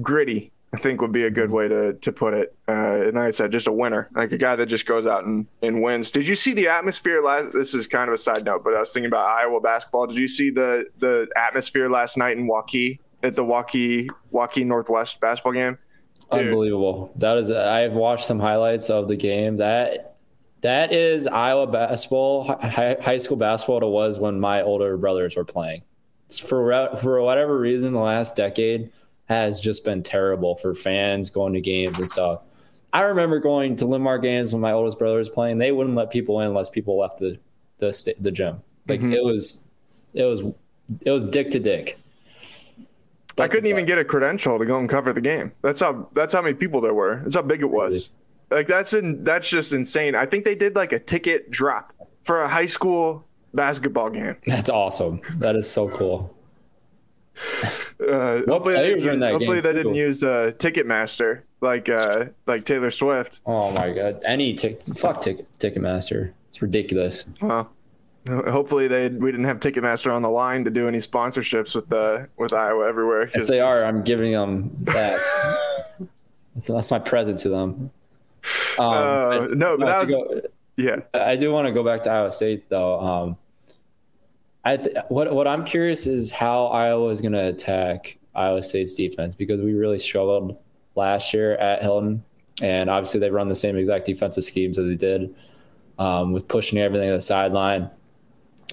[0.00, 0.52] gritty.
[0.74, 2.56] I think would be a good way to to put it.
[2.66, 5.24] Uh, and like I said, just a winner, like a guy that just goes out
[5.24, 6.10] and, and wins.
[6.10, 7.52] Did you see the atmosphere last?
[7.52, 10.06] This is kind of a side note, but I was thinking about Iowa basketball.
[10.06, 15.20] Did you see the the atmosphere last night in Waukee at the Waukee Waukee Northwest
[15.20, 15.78] basketball game?
[16.32, 16.48] Dude.
[16.48, 17.12] Unbelievable.
[17.16, 17.50] That is.
[17.50, 19.56] I've watched some highlights of the game.
[19.58, 20.16] That
[20.62, 23.78] that is Iowa basketball, high, high school basketball.
[23.82, 25.82] It was when my older brothers were playing.
[26.30, 28.90] For for whatever reason, the last decade
[29.28, 32.42] has just been terrible for fans going to games and stuff.
[32.94, 35.56] I remember going to Linn-Mar games when my oldest brother was playing.
[35.58, 37.38] They wouldn't let people in unless people left the
[37.78, 38.60] the sta- the gym.
[38.88, 39.12] Like Mm-hmm.
[39.14, 39.64] it was,
[40.12, 40.42] it was,
[41.04, 41.98] it was dick to dick.
[43.38, 45.52] I couldn't even get a credential to go and cover the game.
[45.62, 47.20] That's how that's how many people there were.
[47.22, 48.10] That's how big it was.
[48.50, 50.14] Like that's in that's just insane.
[50.14, 51.92] I think they did like a ticket drop
[52.24, 54.36] for a high school basketball game.
[54.46, 55.20] That's awesome.
[55.38, 56.36] That is so cool.
[58.02, 63.40] Uh, hopefully, are that hopefully they didn't use uh, Ticketmaster like uh, like Taylor Swift.
[63.46, 64.20] Oh my god!
[64.26, 66.32] Any tick, fuck ticket, Ticketmaster.
[66.48, 67.24] It's ridiculous.
[68.28, 72.26] Hopefully they we didn't have Ticketmaster on the line to do any sponsorships with uh,
[72.36, 73.30] with Iowa everywhere.
[73.34, 75.20] If they are, I'm giving them that.
[76.54, 77.90] that's, that's my present to them.
[78.78, 80.40] Um, Uh, but- no, but that was- go-
[80.76, 80.96] yeah.
[81.14, 82.98] I do want to go back to Iowa State though.
[83.00, 83.36] Um,
[84.64, 88.94] I th- what what I'm curious is how Iowa is going to attack Iowa State's
[88.94, 90.56] defense because we really struggled
[90.94, 92.22] last year at Hilton,
[92.62, 95.34] and obviously they run the same exact defensive schemes as they did
[95.98, 97.90] um, with pushing everything to the sideline.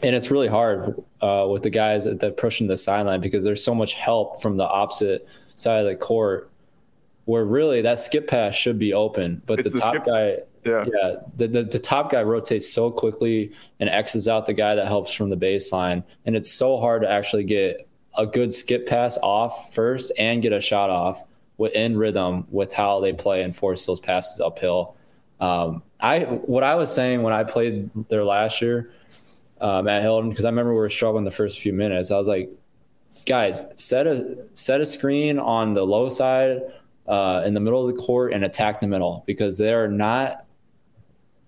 [0.04, 3.76] And it's really hard uh, with the guys that pushing the sideline because there's so
[3.76, 6.50] much help from the opposite side of the court,
[7.26, 10.86] where really that skip pass should be open, but the, the top skip- guy Yeah.
[10.94, 14.88] yeah, the, the the top guy rotates so quickly and X's out the guy that
[14.88, 19.18] helps from the baseline, and it's so hard to actually get a good skip pass
[19.22, 21.24] off first and get a shot off
[21.58, 24.98] within rhythm with how they play and force those passes uphill.
[25.40, 28.92] Um, I what I was saying when I played there last year
[29.62, 32.12] um, at Hilton because I remember we were struggling the first few minutes.
[32.12, 32.50] I was like,
[33.26, 36.62] guys, set a set a screen on the low side
[37.08, 40.46] uh, in the middle of the court and attack the middle because they're not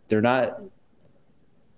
[0.07, 0.61] they're not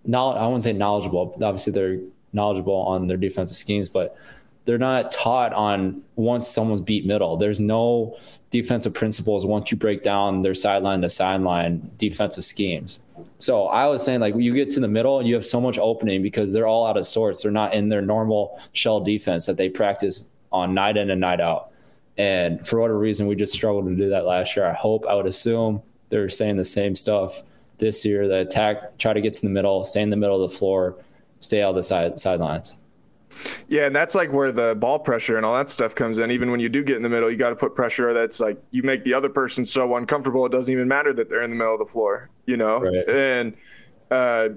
[0.05, 0.37] knowledge.
[0.39, 1.33] I wouldn't say knowledgeable.
[1.41, 1.99] Obviously, they're
[2.33, 4.17] knowledgeable on their defensive schemes, but
[4.65, 7.37] they're not taught on once someone's beat middle.
[7.37, 8.17] There's no
[8.49, 13.01] defensive principles once you break down their sideline to sideline defensive schemes.
[13.39, 15.77] So I was saying, like, you get to the middle and you have so much
[15.79, 17.41] opening because they're all out of sorts.
[17.41, 21.41] They're not in their normal shell defense that they practice on night in and night
[21.41, 21.71] out.
[22.17, 24.67] And for whatever reason, we just struggled to do that last year.
[24.67, 27.41] I hope, I would assume they're saying the same stuff
[27.79, 28.27] this year.
[28.27, 30.95] The attack, try to get to the middle, stay in the middle of the floor,
[31.39, 32.77] stay out of the side sidelines.
[33.67, 36.31] Yeah, and that's like where the ball pressure and all that stuff comes in.
[36.31, 38.61] Even when you do get in the middle, you got to put pressure that's like
[38.71, 41.55] you make the other person so uncomfortable it doesn't even matter that they're in the
[41.55, 42.79] middle of the floor, you know?
[42.79, 43.07] Right.
[43.09, 43.55] And
[44.11, 44.49] uh,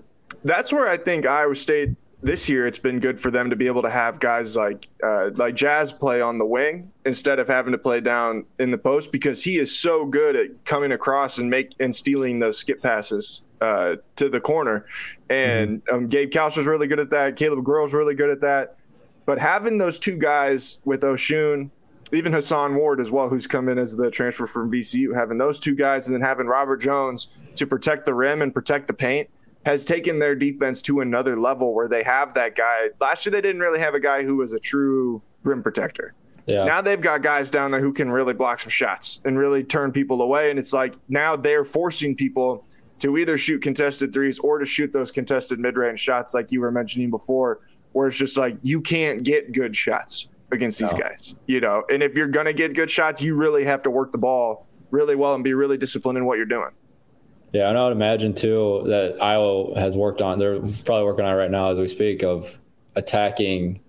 [0.44, 1.90] that's where I think Iowa State
[2.22, 5.30] this year it's been good for them to be able to have guys like uh,
[5.34, 9.12] like Jaz play on the wing instead of having to play down in the post
[9.12, 13.42] because he is so good at coming across and make and stealing those skip passes
[13.60, 14.86] uh, to the corner.
[15.28, 17.36] And um, Gabe Couch was really good at that.
[17.36, 18.76] Caleb Grill's really good at that.
[19.24, 21.70] But having those two guys with Osun,
[22.12, 25.58] even Hason Ward as well, who's come in as the transfer from VCU, having those
[25.58, 29.28] two guys and then having Robert Jones to protect the rim and protect the paint
[29.64, 32.90] has taken their defense to another level where they have that guy.
[33.00, 36.14] Last year, they didn't really have a guy who was a true rim protector.
[36.46, 36.64] Yeah.
[36.64, 39.90] Now they've got guys down there who can really block some shots and really turn
[39.90, 40.50] people away.
[40.50, 42.64] And it's like now they're forcing people
[43.00, 46.60] to either shoot contested threes or to shoot those contested mid range shots, like you
[46.60, 47.60] were mentioning before,
[47.92, 50.98] where it's just like you can't get good shots against these No.
[50.98, 51.84] guys, you know.
[51.90, 54.66] And if you're going to get good shots, you really have to work the ball
[54.90, 56.70] really well and be really disciplined in what you're doing.
[57.52, 60.38] Yeah, and I would imagine too that Iowa has worked on.
[60.38, 62.60] They're probably working on it right now as we speak of
[62.96, 63.80] attacking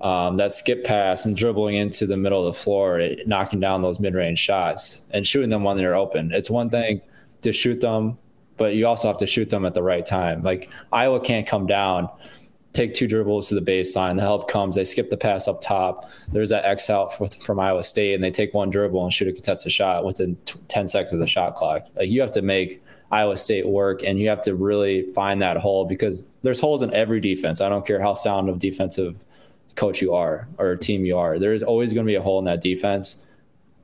[0.00, 3.98] um, that skip pass and dribbling into the middle of the floor, knocking down those
[4.00, 6.30] mid-range shots and shooting them when they're open.
[6.32, 7.00] It's one thing
[7.42, 8.18] to shoot them,
[8.56, 10.42] but you also have to shoot them at the right time.
[10.42, 12.08] Like Iowa can't come down
[12.74, 14.16] take two dribbles to the baseline.
[14.16, 14.76] The help comes.
[14.76, 16.10] They skip the pass up top.
[16.32, 19.32] There's that X out from Iowa State, and they take one dribble and shoot a
[19.32, 20.36] contested shot within
[20.68, 21.86] 10 seconds of the shot clock.
[21.96, 25.56] Like you have to make Iowa State work, and you have to really find that
[25.56, 27.60] hole because there's holes in every defense.
[27.60, 29.24] I don't care how sound of defensive
[29.76, 31.38] coach you are or team you are.
[31.38, 33.24] There's always going to be a hole in that defense,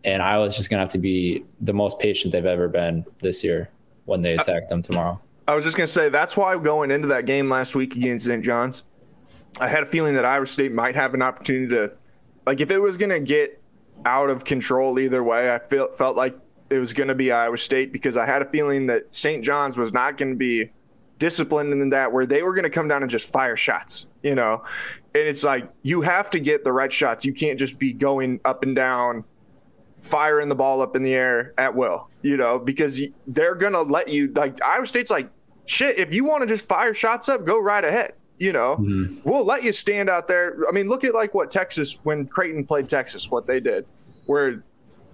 [0.04, 3.44] and Iowa's just going to have to be the most patient they've ever been this
[3.44, 3.70] year
[4.10, 5.18] when they uh, attack them tomorrow.
[5.48, 8.26] I was just going to say that's why going into that game last week against
[8.26, 8.44] St.
[8.44, 8.82] John's,
[9.58, 11.92] I had a feeling that Iowa State might have an opportunity to,
[12.46, 13.62] like, if it was going to get
[14.04, 16.36] out of control either way, I felt felt like
[16.70, 19.44] it was going to be Iowa State because I had a feeling that St.
[19.44, 20.70] John's was not going to be
[21.18, 24.34] disciplined in that where they were going to come down and just fire shots, you
[24.34, 24.64] know.
[25.14, 27.24] And it's like you have to get the right shots.
[27.24, 29.24] You can't just be going up and down
[30.00, 33.82] firing the ball up in the air at will, you know, because they're going to
[33.82, 35.30] let you like Iowa State's like
[35.70, 38.12] shit, if you want to just fire shots up, go right ahead.
[38.38, 39.28] You know, mm-hmm.
[39.28, 40.56] we'll let you stand out there.
[40.66, 43.84] I mean, look at like what Texas when Creighton played Texas, what they did,
[44.24, 44.64] where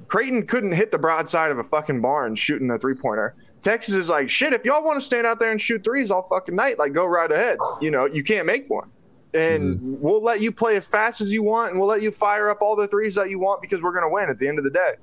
[0.06, 3.34] Creighton couldn't hit the broadside of a fucking barn shooting a three pointer.
[3.62, 6.22] Texas is like, shit, if y'all want to stand out there and shoot threes all
[6.28, 7.58] fucking night, like go right ahead.
[7.80, 8.90] You know, you can't make one.
[9.36, 9.96] And mm-hmm.
[10.00, 12.62] we'll let you play as fast as you want and we'll let you fire up
[12.62, 14.64] all the threes that you want because we're going to win at the end of
[14.64, 14.94] the day.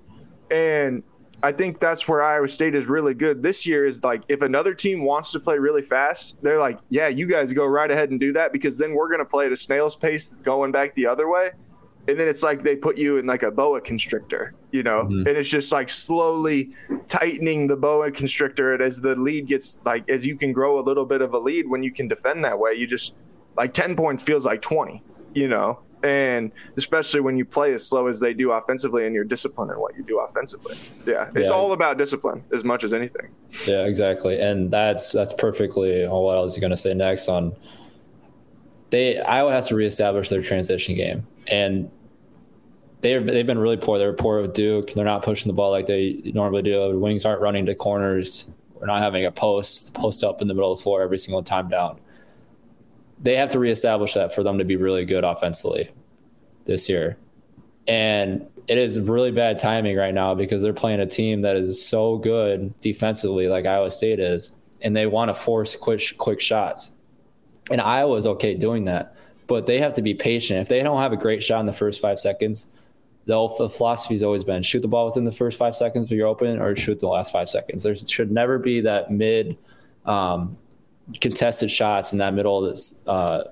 [0.49, 1.03] And
[1.43, 3.85] I think that's where Iowa State is really good this year.
[3.85, 7.51] Is like if another team wants to play really fast, they're like, yeah, you guys
[7.51, 9.95] go right ahead and do that because then we're going to play at a snail's
[9.95, 11.51] pace going back the other way.
[12.07, 15.27] And then it's like they put you in like a boa constrictor, you know, mm-hmm.
[15.27, 16.71] and it's just like slowly
[17.07, 18.73] tightening the boa constrictor.
[18.73, 21.39] And as the lead gets like, as you can grow a little bit of a
[21.39, 23.13] lead when you can defend that way, you just
[23.55, 28.07] like 10 points feels like 20, you know, and especially when you play as slow
[28.07, 30.75] as they do offensively and you're disciplined in what you do offensively.
[31.05, 31.55] Yeah, it's yeah.
[31.55, 33.29] all about discipline as much as anything.
[33.65, 37.55] Yeah, exactly, and that's that's perfectly what I was going to say next on.
[38.89, 41.89] They Iowa has to reestablish their transition game, and
[42.99, 43.97] they they've been really poor.
[43.97, 44.91] They're poor with Duke.
[44.93, 46.91] They're not pushing the ball like they normally do.
[46.91, 48.51] The wings aren't running to corners.
[48.75, 51.41] We're not having a post post up in the middle of the floor every single
[51.41, 51.99] time down
[53.23, 55.89] they have to reestablish that for them to be really good offensively
[56.65, 57.17] this year.
[57.87, 61.83] And it is really bad timing right now because they're playing a team that is
[61.83, 66.93] so good defensively, like Iowa State is, and they want to force quick quick shots.
[67.71, 69.15] And Iowa is okay doing that,
[69.47, 70.59] but they have to be patient.
[70.59, 72.71] If they don't have a great shot in the first five seconds,
[73.25, 76.27] the philosophy has always been shoot the ball within the first five seconds when you're
[76.27, 77.83] open, or shoot the last five seconds.
[77.83, 79.57] There should never be that mid
[80.05, 80.57] um,
[81.19, 83.45] contested shots in that middle of this, uh,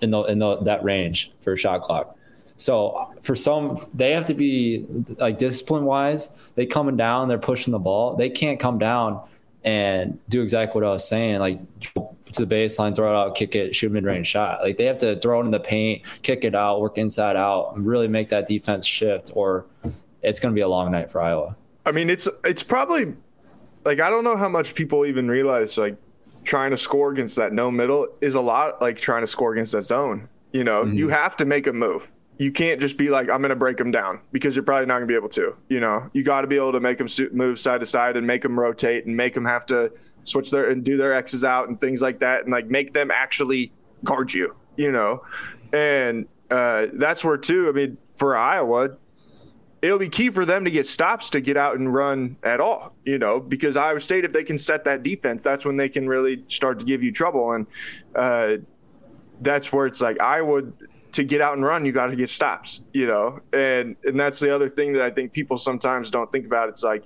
[0.00, 2.16] in the in the, that range for shot clock.
[2.56, 4.86] So for some, they have to be
[5.18, 6.36] like discipline wise.
[6.54, 8.14] They coming down, they're pushing the ball.
[8.14, 9.20] They can't come down
[9.64, 11.60] and do exactly what I was saying, like
[11.94, 14.62] to the baseline, throw it out, kick it, shoot mid range shot.
[14.62, 17.74] Like they have to throw it in the paint, kick it out, work inside out,
[17.74, 19.66] and really make that defense shift, or
[20.22, 21.56] it's going to be a long night for Iowa.
[21.84, 23.14] I mean, it's it's probably
[23.84, 25.96] like I don't know how much people even realize like
[26.44, 29.72] trying to score against that no middle is a lot like trying to score against
[29.72, 30.28] that zone.
[30.52, 30.94] You know, mm-hmm.
[30.94, 32.10] you have to make a move.
[32.38, 34.94] You can't just be like, I'm going to break them down because you're probably not
[34.94, 35.54] going to be able to.
[35.68, 38.26] You know, you got to be able to make them move side to side and
[38.26, 39.92] make them rotate and make them have to
[40.24, 43.10] switch their and do their X's out and things like that and like make them
[43.10, 43.72] actually
[44.04, 45.24] guard you, you know.
[45.72, 48.96] And uh, that's where, too, I mean, for Iowa,
[49.82, 52.94] it'll be key for them to get stops to get out and run at all,
[53.04, 56.08] you know, because Iowa State, if they can set that defense, that's when they can
[56.08, 57.52] really start to give you trouble.
[57.52, 57.66] And
[58.14, 58.56] uh,
[59.40, 60.62] that's where it's like Iowa
[61.12, 64.38] to get out and run, you got to get stops, you know, and and that's
[64.38, 66.68] the other thing that I think people sometimes don't think about.
[66.68, 67.04] It's like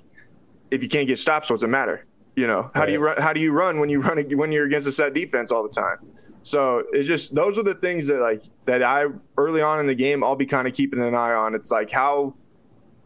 [0.70, 2.04] if you can't get stops, what's it matter?
[2.36, 2.86] You know, how right.
[2.86, 3.20] do you run?
[3.20, 5.70] How do you run when you run when you're against a set defense all the
[5.70, 5.98] time?
[6.42, 9.94] So it's just those are the things that like that I early on in the
[9.94, 11.54] game I'll be kind of keeping an eye on.
[11.54, 12.34] It's like how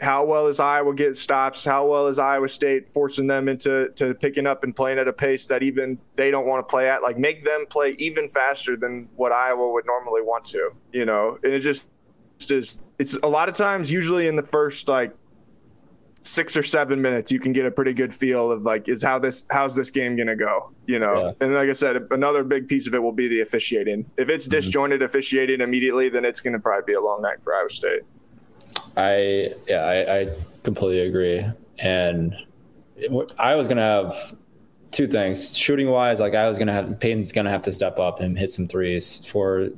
[0.00, 1.64] how well is Iowa get stops?
[1.64, 5.12] How well is Iowa State forcing them into to picking up and playing at a
[5.12, 7.02] pace that even they don't want to play at?
[7.02, 11.38] Like make them play even faster than what Iowa would normally want to, you know?
[11.42, 11.88] And it just
[12.50, 15.14] is it's a lot of times usually in the first like
[16.22, 19.18] six or seven minutes you can get a pretty good feel of like is how
[19.18, 21.46] this how's this game gonna go you know yeah.
[21.46, 24.46] and like i said another big piece of it will be the officiating if it's
[24.46, 24.60] mm-hmm.
[24.60, 28.02] disjointed officiating immediately then it's gonna probably be a long night for iowa state
[28.96, 30.28] I yeah, I, I
[30.62, 31.44] completely agree.
[31.78, 32.36] And
[33.38, 34.34] I was gonna have
[34.90, 35.56] two things.
[35.56, 38.50] Shooting wise, like I was gonna have Payton's gonna have to step up and hit
[38.50, 39.68] some threes for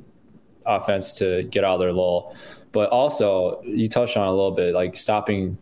[0.65, 2.35] offense to get out of their lull.
[2.71, 5.57] But also, you touched on a little bit, like stopping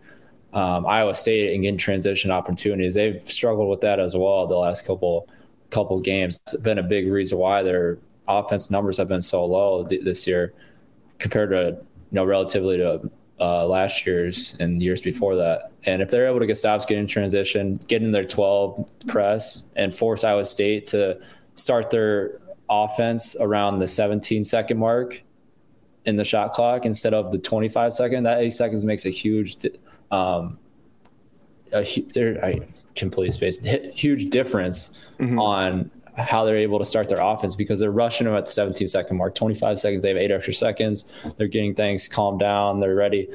[0.54, 2.95] um, Iowa State and getting transition opportunities.
[2.95, 5.28] They've struggled with that as well the last couple
[5.70, 6.39] couple games.
[6.43, 7.97] It's been a big reason why their
[8.28, 10.54] offense numbers have been so low th- this year
[11.20, 13.10] compared to you know relatively to
[13.42, 15.72] uh, last year's and years before that.
[15.86, 19.66] And if they're able to get stops, get in transition, get in their 12 press,
[19.76, 21.20] and force Iowa State to
[21.56, 22.39] start their
[22.70, 25.22] offense around the 17 second mark
[26.06, 29.58] in the shot clock instead of the 25 second, that eight seconds makes a huge,
[30.12, 30.60] um,
[31.74, 31.80] a,
[32.44, 32.60] I
[32.96, 35.39] completely spaced, huge difference mm-hmm.
[35.39, 35.89] on
[36.22, 39.17] how they're able to start their offense because they're rushing them at the 17 second
[39.17, 40.03] mark, 25 seconds.
[40.03, 41.11] They have eight extra seconds.
[41.38, 42.80] They're getting things calmed down.
[42.80, 43.30] They're ready.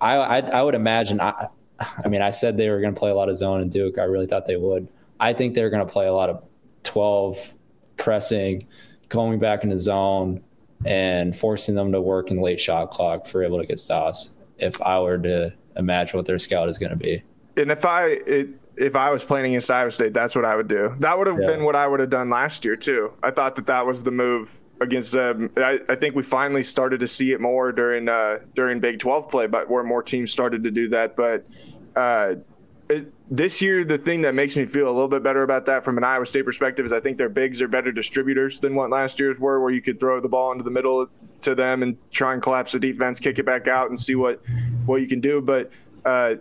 [0.00, 1.20] I, I, I would imagine.
[1.20, 3.70] I, I mean, I said they were going to play a lot of zone and
[3.70, 3.98] Duke.
[3.98, 4.88] I really thought they would.
[5.20, 6.42] I think they're going to play a lot of
[6.84, 7.54] 12
[7.96, 8.66] pressing,
[9.08, 10.42] going back into zone,
[10.84, 14.32] and forcing them to work in late shot clock for able to get stops.
[14.58, 17.22] If I were to imagine what their scout is going to be.
[17.56, 18.48] And if I it,
[18.82, 20.94] if I was playing against Iowa State, that's what I would do.
[20.98, 21.46] That would have yeah.
[21.46, 23.12] been what I would have done last year too.
[23.22, 25.50] I thought that that was the move against them.
[25.56, 29.30] I, I think we finally started to see it more during uh, during Big 12
[29.30, 31.16] play, but where more teams started to do that.
[31.16, 31.46] But
[31.94, 32.34] uh,
[32.88, 35.84] it, this year, the thing that makes me feel a little bit better about that
[35.84, 38.90] from an Iowa State perspective is I think their bigs are better distributors than what
[38.90, 41.08] last year's were, where you could throw the ball into the middle
[41.42, 44.42] to them and try and collapse the defense, kick it back out, and see what
[44.86, 45.40] what you can do.
[45.40, 45.70] But
[46.04, 46.34] uh,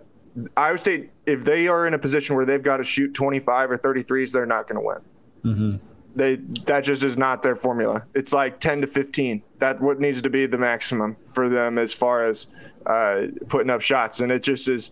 [0.55, 3.77] Iowa State, if they are in a position where they've got to shoot 25 or
[3.77, 4.97] 33s, they're not going to win.
[5.43, 5.86] Mm-hmm.
[6.15, 8.05] They that just is not their formula.
[8.13, 9.41] It's like 10 to 15.
[9.59, 12.47] That what needs to be the maximum for them as far as
[12.86, 14.91] uh, putting up shots, and it just is.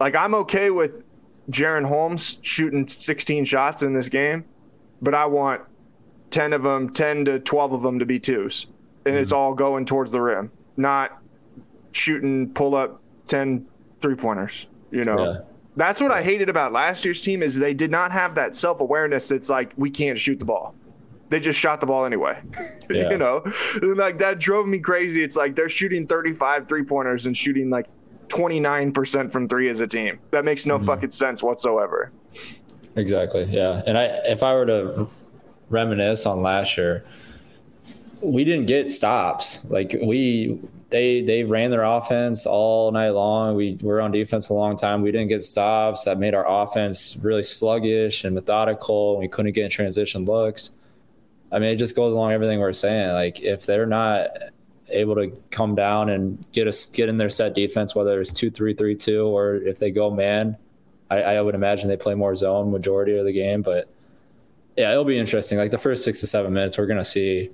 [0.00, 1.04] Like I'm okay with
[1.50, 4.44] Jaren Holmes shooting 16 shots in this game,
[5.02, 5.62] but I want
[6.30, 8.66] 10 of them, 10 to 12 of them to be twos,
[9.04, 9.22] and mm-hmm.
[9.22, 11.18] it's all going towards the rim, not
[11.92, 13.66] shooting pull up 10
[14.06, 14.68] three pointers.
[14.92, 15.38] You know, yeah.
[15.74, 18.80] that's what I hated about last year's team is they did not have that self
[18.80, 19.32] awareness.
[19.32, 20.76] It's like we can't shoot the ball.
[21.28, 22.40] They just shot the ball anyway.
[22.88, 23.10] Yeah.
[23.10, 23.42] you know,
[23.82, 25.20] and like that drove me crazy.
[25.20, 27.88] It's like they're shooting 35 three pointers and shooting like
[28.28, 30.20] 29% from three as a team.
[30.30, 30.86] That makes no mm-hmm.
[30.86, 32.12] fucking sense whatsoever.
[32.94, 33.42] Exactly.
[33.42, 33.82] Yeah.
[33.88, 35.08] And I, if I were to
[35.68, 37.04] reminisce on last year,
[38.22, 39.64] we didn't get stops.
[39.64, 40.60] Like we
[40.90, 43.56] they they ran their offense all night long.
[43.56, 45.02] We were on defense a long time.
[45.02, 46.04] We didn't get stops.
[46.04, 49.18] That made our offense really sluggish and methodical.
[49.18, 50.72] We couldn't get transition looks.
[51.50, 53.12] I mean, it just goes along everything we're saying.
[53.12, 54.28] Like if they're not
[54.88, 58.50] able to come down and get us get in their set defense, whether it's two
[58.50, 60.56] three three two or if they go man,
[61.10, 63.62] I, I would imagine they play more zone majority of the game.
[63.62, 63.88] But
[64.76, 65.58] yeah, it'll be interesting.
[65.58, 67.50] Like the first six to seven minutes, we're gonna see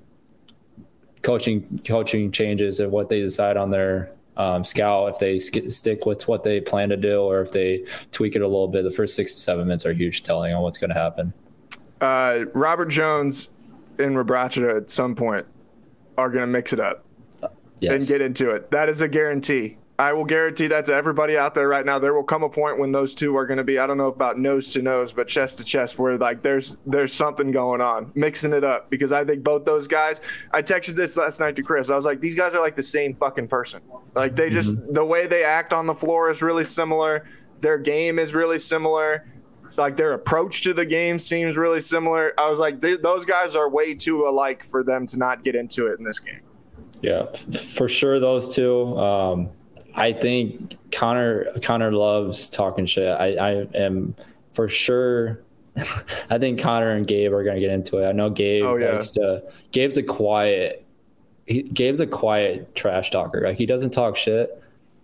[1.22, 6.06] coaching coaching changes and what they decide on their um, scout if they sk- stick
[6.06, 8.82] with what they plan to do or if they tweak it a little bit.
[8.84, 11.32] The first six to seven minutes are huge telling on what's going to happen.
[12.00, 13.50] Uh, Robert Jones
[13.98, 15.46] and Rebraca at some point
[16.18, 17.04] are going to mix it up
[17.80, 17.92] yes.
[17.92, 18.70] and get into it.
[18.70, 19.78] That is a guarantee.
[20.02, 21.96] I will guarantee that to everybody out there right now.
[22.00, 24.08] There will come a point when those two are going to be I don't know
[24.08, 28.10] about nose to nose, but chest to chest, where like there's there's something going on,
[28.16, 28.90] mixing it up.
[28.90, 30.20] Because I think both those guys.
[30.50, 31.88] I texted this last night to Chris.
[31.88, 33.80] I was like, these guys are like the same fucking person.
[34.16, 34.92] Like they just mm-hmm.
[34.92, 37.24] the way they act on the floor is really similar.
[37.60, 39.28] Their game is really similar.
[39.76, 42.32] Like their approach to the game seems really similar.
[42.38, 45.86] I was like, those guys are way too alike for them to not get into
[45.86, 46.40] it in this game.
[47.02, 47.26] Yeah,
[47.76, 48.18] for sure.
[48.18, 48.98] Those two.
[48.98, 49.50] Um,
[49.94, 53.08] I think Connor Connor loves talking shit.
[53.08, 54.14] I, I am
[54.52, 55.42] for sure.
[56.30, 58.08] I think Connor and Gabe are gonna get into it.
[58.08, 58.92] I know Gabe oh, yeah.
[58.92, 59.42] likes to.
[59.70, 60.84] Gabe's a quiet.
[61.46, 63.42] He, Gabe's a quiet trash talker.
[63.42, 64.62] Like he doesn't talk shit.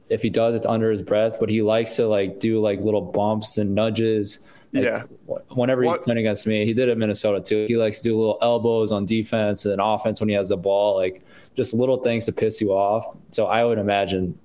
[0.09, 1.39] If he does, it's under his breath.
[1.39, 4.47] But he likes to like do like little bumps and nudges.
[4.73, 5.03] Like, yeah.
[5.49, 6.05] Whenever he's what?
[6.05, 7.67] playing against me, he did it in Minnesota too.
[7.69, 10.97] He likes to do little elbows on defense and offense when he has the ball,
[10.97, 11.23] like
[11.57, 13.17] just little things to piss you off.
[13.31, 14.39] So I would imagine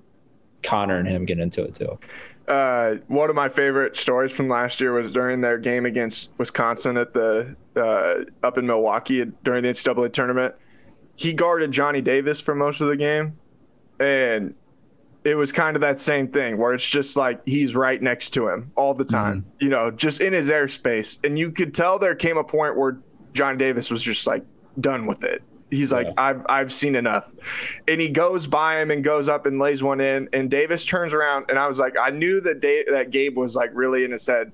[0.64, 1.98] Connor and him get into it too.
[2.48, 6.96] Uh, one of my favorite stories from last year was during their game against Wisconsin
[6.96, 10.54] at the uh, up in Milwaukee during the NCAA tournament.
[11.16, 13.38] He guarded Johnny Davis for most of the game,
[13.98, 14.54] and
[15.24, 18.48] it was kind of that same thing where it's just like he's right next to
[18.48, 19.64] him all the time, mm-hmm.
[19.64, 22.98] you know, just in his airspace, and you could tell there came a point where
[23.32, 24.44] John Davis was just like
[24.80, 25.42] done with it.
[25.70, 26.12] He's like, yeah.
[26.16, 27.30] I've I've seen enough.
[27.88, 30.28] And he goes by him and goes up and lays one in.
[30.32, 33.56] And Davis turns around and I was like, I knew that da- that Gabe was
[33.56, 34.52] like really in his head.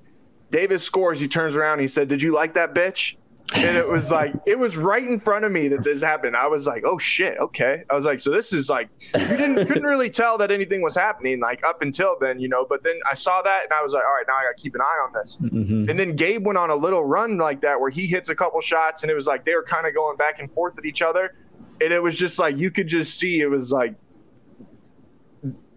[0.49, 1.19] Davis scores.
[1.19, 1.79] He turns around.
[1.79, 3.15] He said, "Did you like that bitch?"
[3.53, 6.35] And it was like it was right in front of me that this happened.
[6.35, 9.67] I was like, "Oh shit, okay." I was like, "So this is like you didn't
[9.67, 12.99] couldn't really tell that anything was happening like up until then, you know." But then
[13.09, 14.81] I saw that and I was like, "All right, now I got to keep an
[14.81, 15.89] eye on this." Mm-hmm.
[15.89, 18.61] And then Gabe went on a little run like that where he hits a couple
[18.61, 21.01] shots and it was like they were kind of going back and forth at each
[21.01, 21.35] other,
[21.81, 23.95] and it was just like you could just see it was like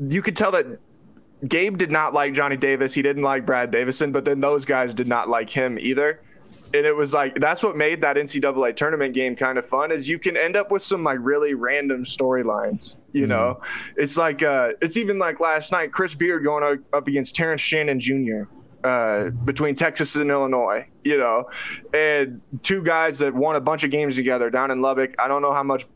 [0.08, 0.66] you could tell that
[1.48, 2.94] Gabe did not like Johnny Davis.
[2.94, 6.20] He didn't like Brad Davison, but then those guys did not like him either
[6.74, 10.08] and it was like that's what made that NCAA tournament game kind of fun is
[10.08, 12.96] you can end up with some like really random storylines.
[13.12, 13.30] You mm-hmm.
[13.30, 13.60] know,
[13.96, 18.00] it's like uh, it's even like last night, Chris Beard going up against Terrence Shannon
[18.00, 18.42] Jr.
[18.82, 21.48] Uh, between Texas and Illinois, you know,
[21.94, 25.14] and two guys that won a bunch of games together down in Lubbock.
[25.18, 25.86] I don't know how much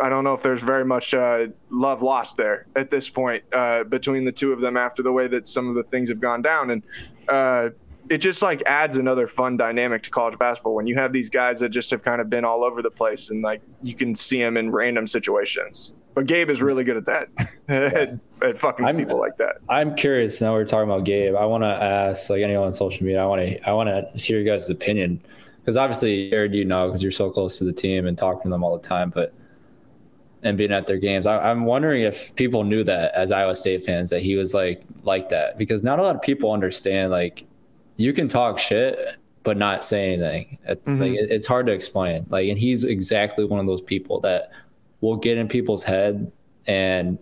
[0.00, 3.84] I don't know if there's very much uh, love lost there at this point uh,
[3.84, 6.42] between the two of them after the way that some of the things have gone
[6.42, 6.70] down.
[6.70, 6.82] And
[7.28, 7.68] uh,
[8.10, 11.60] it just like adds another fun dynamic to college basketball when you have these guys
[11.60, 14.40] that just have kind of been all over the place and like you can see
[14.40, 15.92] them in random situations.
[16.14, 17.28] But Gabe is really good at that,
[17.68, 19.56] at, at, fucking I'm, people like that.
[19.68, 20.40] I'm curious.
[20.40, 21.34] Now we're talking about Gabe.
[21.34, 23.22] I want to ask like anyone on social media.
[23.22, 25.20] I want to I want to hear you guys' opinion
[25.58, 28.48] because obviously, Jared, you know, because you're so close to the team and talking to
[28.48, 29.34] them all the time, but
[30.42, 31.26] and being at their games.
[31.26, 34.82] I, am wondering if people knew that as Iowa State fans that he was like
[35.02, 37.46] like that because not a lot of people understand like
[37.96, 38.98] you can talk shit
[39.46, 40.58] but not say anything.
[40.64, 41.00] It's, mm-hmm.
[41.00, 42.26] like, it's hard to explain.
[42.30, 44.50] Like, and he's exactly one of those people that
[45.00, 46.32] will get in people's head.
[46.66, 47.16] And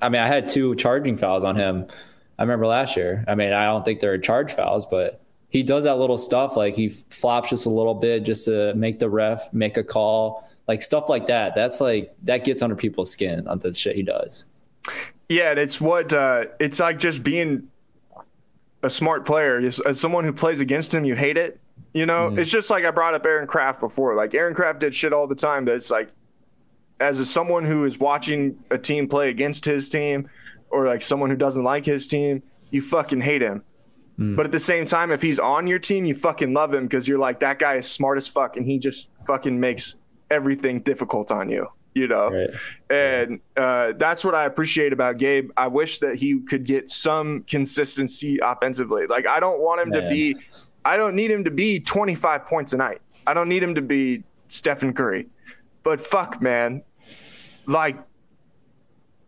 [0.00, 1.86] I mean, I had two charging fouls on him.
[2.38, 3.26] I remember last year.
[3.28, 5.20] I mean, I don't think they're charge fouls, but
[5.50, 6.56] he does that little stuff.
[6.56, 10.48] Like he flops just a little bit just to make the ref make a call,
[10.68, 11.54] like stuff like that.
[11.54, 14.46] That's like that gets under people's skin on the shit he does.
[15.28, 17.68] Yeah, and it's what uh, it's like just being
[18.86, 21.60] a smart player, as, as someone who plays against him, you hate it.
[21.92, 22.38] You know, mm.
[22.38, 24.14] it's just like I brought up Aaron Craft before.
[24.14, 25.64] Like Aaron Craft did shit all the time.
[25.64, 26.10] That it's like,
[27.00, 30.28] as a, someone who is watching a team play against his team,
[30.70, 33.62] or like someone who doesn't like his team, you fucking hate him.
[34.18, 34.36] Mm.
[34.36, 37.06] But at the same time, if he's on your team, you fucking love him because
[37.06, 39.96] you're like that guy is smart as fuck, and he just fucking makes
[40.30, 42.28] everything difficult on you you know?
[42.30, 42.50] Right.
[42.90, 45.50] and uh, that's what i appreciate about gabe.
[45.56, 49.06] I wish that he could get some consistency offensively.
[49.06, 50.02] Like i don't want him Man.
[50.02, 50.36] to be
[50.84, 53.00] i don't need him to be 25 points a night.
[53.26, 55.26] I don't need him to be stephen curry.
[55.82, 56.82] But fuck man.
[57.66, 57.96] Like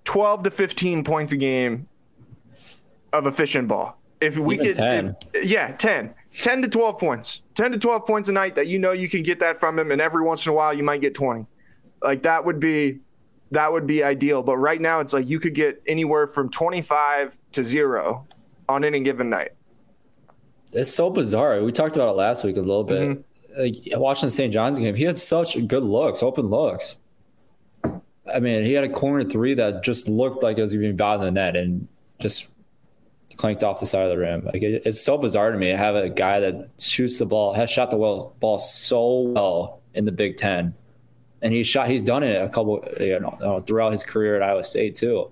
[0.05, 1.89] 12 to 15 points a game
[3.13, 3.99] of efficient ball.
[4.21, 5.17] If we Even could 10.
[5.33, 7.43] If, yeah 10 10 to 12 points.
[7.55, 9.91] 10 to 12 points a night that you know you can get that from him
[9.91, 11.47] and every once in a while you might get 20
[12.03, 13.01] like that would be
[13.51, 14.43] that would be ideal.
[14.43, 18.27] But right now it's like you could get anywhere from 25 to zero
[18.69, 19.53] on any given night.
[20.73, 21.63] It's so bizarre.
[21.63, 23.01] We talked about it last week a little bit.
[23.01, 23.61] Mm-hmm.
[23.61, 24.53] Like watching the St.
[24.53, 26.97] John's game, he had such good looks, open looks.
[28.33, 30.93] I mean, he had a corner three that just looked like it was going to
[30.93, 31.89] be in the net and
[32.19, 32.49] just
[33.37, 34.45] clanked off the side of the rim.
[34.45, 37.55] Like it, it's so bizarre to me to have a guy that shoots the ball,
[37.55, 40.75] has shot the ball so well in the Big Ten,
[41.43, 41.89] and he's shot.
[41.89, 45.31] He's done it a couple, you know, throughout his career at Iowa State too.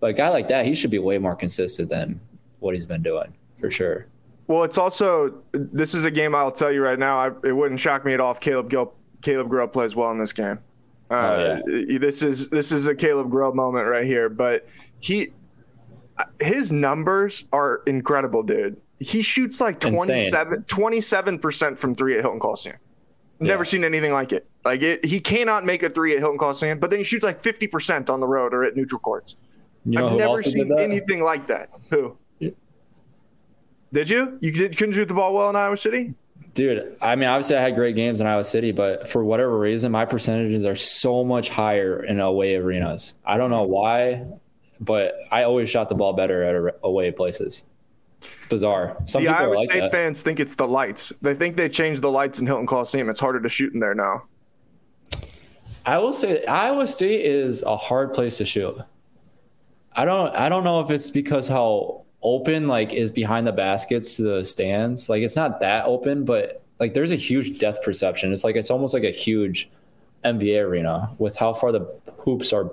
[0.00, 2.20] But a guy like that, he should be way more consistent than
[2.60, 4.06] what he's been doing for sure.
[4.48, 7.18] Well, it's also this is a game I'll tell you right now.
[7.18, 10.18] I, it wouldn't shock me at all if Caleb Gill, Caleb Grill plays well in
[10.18, 10.58] this game.
[11.10, 11.98] Uh, oh, yeah.
[11.98, 14.28] This is this is a Caleb Grill moment right here.
[14.28, 14.66] But
[15.00, 15.32] he,
[16.40, 18.80] his numbers are incredible, dude.
[18.98, 22.76] He shoots like 27 percent from three at Hilton Coliseum.
[23.38, 23.68] Never yeah.
[23.68, 24.48] seen anything like it.
[24.64, 27.42] Like it, he cannot make a three at Hilton Coliseum, but then he shoots like
[27.42, 29.36] fifty percent on the road or at neutral courts.
[29.84, 31.70] You know I've never seen anything like that.
[31.90, 32.16] Who?
[32.38, 32.50] Yeah.
[33.92, 34.38] Did you?
[34.40, 36.14] You did, couldn't shoot the ball well in Iowa City?
[36.54, 39.92] Dude, I mean, obviously I had great games in Iowa City, but for whatever reason,
[39.92, 43.14] my percentages are so much higher in away arenas.
[43.26, 44.26] I don't know why,
[44.80, 47.64] but I always shot the ball better at away places.
[48.20, 48.96] It's bizarre.
[49.04, 49.92] Some the Iowa like State that.
[49.92, 51.12] fans think it's the lights.
[51.22, 53.08] They think they changed the lights in Hilton Coliseum.
[53.08, 54.24] It's harder to shoot in there now.
[55.84, 58.76] I will say Iowa State is a hard place to shoot.
[59.92, 64.16] I don't I don't know if it's because how open like is behind the baskets
[64.16, 65.08] to the stands.
[65.08, 68.32] Like it's not that open, but like there's a huge depth perception.
[68.32, 69.70] It's like it's almost like a huge
[70.24, 71.86] NBA arena with how far the
[72.18, 72.70] hoops are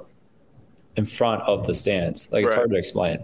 [0.97, 2.31] in front of the stands.
[2.31, 2.57] Like it's right.
[2.57, 3.23] hard to explain.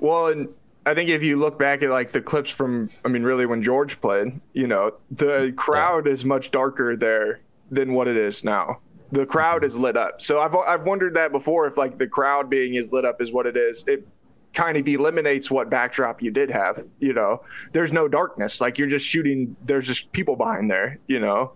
[0.00, 0.48] Well, and
[0.88, 3.62] I think if you look back at like the clips from, I mean, really when
[3.62, 6.12] George played, you know, the crowd yeah.
[6.12, 8.80] is much darker there than what it is now.
[9.12, 10.22] The crowd is lit up.
[10.22, 13.32] So I've I've wondered that before if like the crowd being as lit up is
[13.32, 13.84] what it is.
[13.86, 14.08] It
[14.54, 16.82] kind of eliminates what backdrop you did have.
[17.00, 18.58] You know, there's no darkness.
[18.58, 19.56] Like you're just shooting.
[19.64, 20.98] There's just people behind there.
[21.06, 21.52] You know,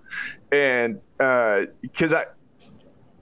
[0.51, 2.24] and because uh, I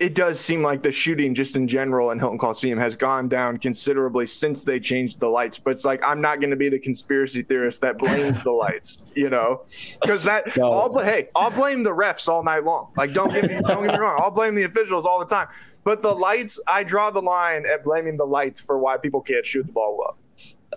[0.01, 3.59] it does seem like the shooting just in general in Hilton Coliseum has gone down
[3.59, 5.59] considerably since they changed the lights.
[5.59, 9.05] But it's like I'm not going to be the conspiracy theorist that blames the lights,
[9.15, 9.63] you know,
[10.01, 10.71] because that no.
[10.71, 12.93] I'll hey I'll blame the refs all night long.
[12.97, 15.49] Like don't get me don't get me wrong, I'll blame the officials all the time.
[15.85, 19.45] But the lights, I draw the line at blaming the lights for why people can't
[19.45, 20.17] shoot the ball well.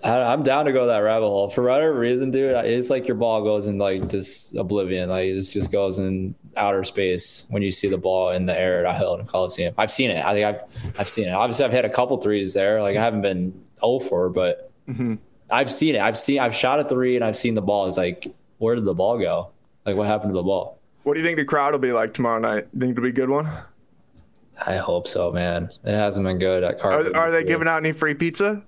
[0.03, 2.55] I'm down to go that rabbit hole for whatever reason, dude.
[2.65, 6.83] It's like your ball goes in like this oblivion, like it just goes in outer
[6.83, 9.73] space when you see the ball in the air at a Hilton Coliseum.
[9.77, 10.23] I've seen it.
[10.23, 11.31] I think I've I've seen it.
[11.31, 12.81] Obviously, I've hit a couple threes there.
[12.81, 15.15] Like I haven't been 0 for, but mm-hmm.
[15.49, 16.01] I've seen it.
[16.01, 17.87] I've seen I've shot a three and I've seen the ball.
[17.87, 18.27] It's like
[18.57, 19.51] where did the ball go?
[19.85, 20.79] Like what happened to the ball?
[21.03, 22.67] What do you think the crowd will be like tomorrow night?
[22.77, 23.49] Think it'll be a good one?
[24.65, 25.69] I hope so, man.
[25.83, 26.93] It hasn't been good at Car.
[26.93, 28.63] Are, are they giving out any free pizza?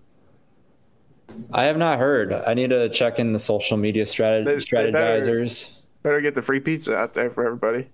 [1.53, 2.33] I have not heard.
[2.33, 5.67] I need to check in the social media strat- they, strategizers.
[5.67, 7.89] They better, better, get the free pizza out there for everybody.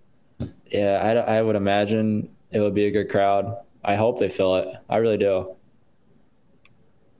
[0.67, 3.57] Yeah, I, I would imagine it would be a good crowd.
[3.83, 4.67] I hope they fill it.
[4.89, 5.55] I really do.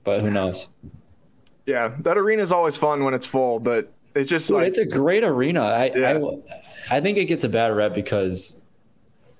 [0.04, 0.68] But who knows?
[1.66, 4.78] Yeah, that arena is always fun when it's full, but it's just Dude, like it's
[4.78, 5.62] a great arena.
[5.62, 6.18] I, yeah.
[6.90, 8.61] I I think it gets a bad rep because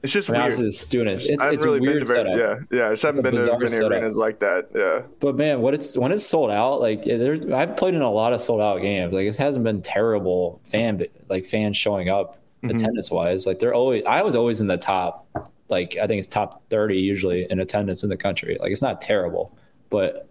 [0.03, 0.55] it's just weird.
[0.55, 2.36] To the students, it's, it's really weird very, setup.
[2.36, 2.86] Yeah, yeah.
[2.88, 4.68] I just haven't been to many arenas like that.
[4.74, 5.03] Yeah.
[5.20, 8.32] But man, what it's when it's sold out, like there's I've played in a lot
[8.32, 9.12] of sold out games.
[9.12, 12.74] Like it hasn't been terrible fan like fans showing up mm-hmm.
[12.74, 13.46] attendance wise.
[13.46, 15.26] Like they're always I was always in the top,
[15.68, 18.59] like I think it's top thirty usually in attendance in the country.
[18.61, 19.57] Like it's not terrible,
[19.88, 20.28] but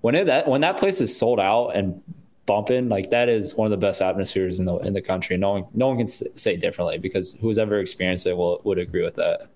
[0.00, 2.02] when it, that when that place is sold out and
[2.46, 5.36] bumping like that is one of the best atmospheres in the in the country.
[5.36, 9.02] No one no one can say differently because who's ever experienced it will would agree
[9.02, 9.48] with that.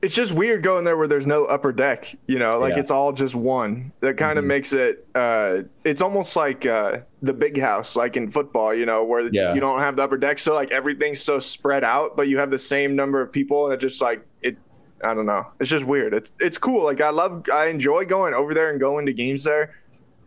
[0.00, 2.80] It's just weird going there where there's no upper deck, you know, like yeah.
[2.80, 3.92] it's all just one.
[4.00, 4.48] That kind of mm-hmm.
[4.48, 9.04] makes it uh it's almost like uh the big house like in football, you know,
[9.04, 9.54] where yeah.
[9.54, 12.50] you don't have the upper deck so like everything's so spread out, but you have
[12.50, 14.56] the same number of people and it just like it
[15.04, 15.52] I don't know.
[15.60, 16.14] It's just weird.
[16.14, 16.84] It's it's cool.
[16.84, 19.74] Like I love I enjoy going over there and going to games there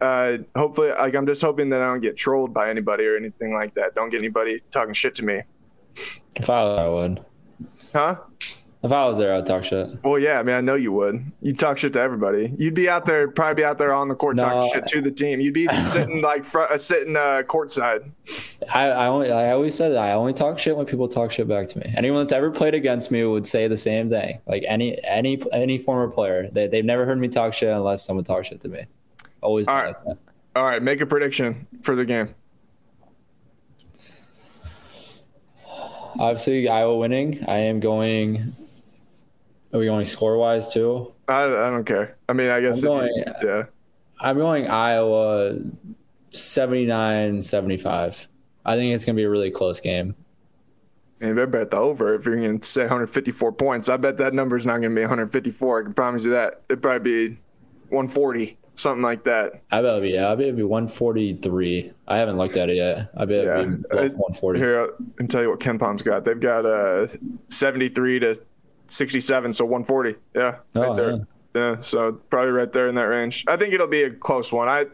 [0.02, 3.54] uh, hopefully, like I'm just hoping that I don't get trolled by anybody or anything
[3.54, 3.96] like that.
[3.96, 5.42] Don't get anybody talking shit to me.
[6.36, 7.26] If I, I would.
[7.94, 8.18] Huh?
[8.82, 9.90] If I was there, I'd talk shit.
[10.06, 11.22] Well, yeah, I mean, I know you would.
[11.42, 12.56] You'd talk shit to everybody.
[12.58, 15.02] You'd be out there, probably be out there on the court no, talking shit to
[15.02, 15.42] the team.
[15.42, 18.10] You'd be sitting like front, uh, sitting uh, courtside.
[18.74, 21.46] I, I only, I always said that I only talk shit when people talk shit
[21.46, 21.94] back to me.
[21.98, 24.40] Anyone that's ever played against me would say the same thing.
[24.48, 28.24] Like any, any, any former player, they, they've never heard me talk shit unless someone
[28.24, 28.86] talks shit to me.
[29.42, 29.96] Always All right.
[30.06, 30.18] Like
[30.56, 32.34] All right, make a prediction for the game.
[36.18, 37.44] Obviously, Iowa winning.
[37.48, 38.54] I am going.
[39.72, 41.14] Are we going score wise too?
[41.28, 42.18] I, I don't care.
[42.28, 42.80] I mean, I guess.
[42.80, 43.64] I'm going, you, yeah.
[44.20, 45.58] I'm going Iowa
[46.32, 48.28] 79 75.
[48.66, 50.16] I think it's going to be a really close game.
[51.22, 53.90] And better bet the over if you're going to say 154 points.
[53.90, 55.80] I bet that number is not going to be 154.
[55.80, 56.62] I can promise you that.
[56.70, 57.40] It'd probably be
[57.90, 59.62] 140 something like that.
[59.72, 61.92] I bet it'll be yeah, I bet it'll be 143.
[62.08, 63.10] I haven't looked at it yet.
[63.16, 63.60] I bet yeah.
[63.62, 64.60] it'll be 140.
[64.60, 66.24] Here, I can tell you what KenPom's got.
[66.24, 67.08] They've got uh
[67.50, 68.42] 73 to
[68.88, 70.16] 67, so 140.
[70.34, 71.12] Yeah, oh, right there.
[71.12, 71.18] Yeah.
[71.56, 73.44] yeah, so probably right there in that range.
[73.48, 74.70] I think it'll be a close one.
[74.70, 74.86] I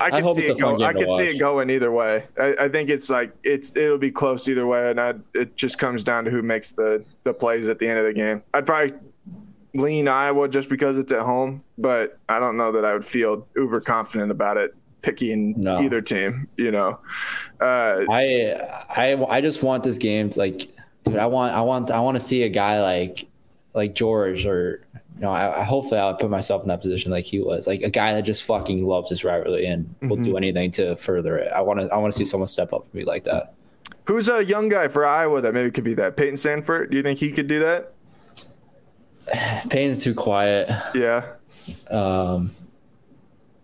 [0.00, 0.82] I can I see it go.
[0.82, 2.24] I can see it going either way.
[2.38, 5.78] I, I, think it's like it's it'll be close either way, and I, it just
[5.78, 8.42] comes down to who makes the the plays at the end of the game.
[8.54, 8.94] I'd probably
[9.74, 13.46] lean Iowa just because it's at home, but I don't know that I would feel
[13.56, 15.80] uber confident about it picking no.
[15.80, 16.48] either team.
[16.56, 16.98] You know,
[17.60, 18.54] uh, I
[18.88, 20.68] I I just want this game to like,
[21.04, 21.16] dude.
[21.16, 23.26] I want I want I want to see a guy like
[23.74, 24.84] like George or
[25.18, 27.82] you know, I, I hopefully I'll put myself in that position like he was, like
[27.82, 30.08] a guy that just fucking loves his rivalry and mm-hmm.
[30.08, 30.36] will do mm-hmm.
[30.36, 31.52] anything to further it.
[31.52, 33.54] I want to I want to see someone step up and be like that.
[34.04, 36.16] Who's a young guy for Iowa that maybe could be that?
[36.16, 36.90] Payton Sandfort.
[36.90, 37.92] Do you think he could do that?
[39.70, 40.68] Payton's too quiet.
[40.94, 41.24] Yeah.
[41.90, 42.50] Um,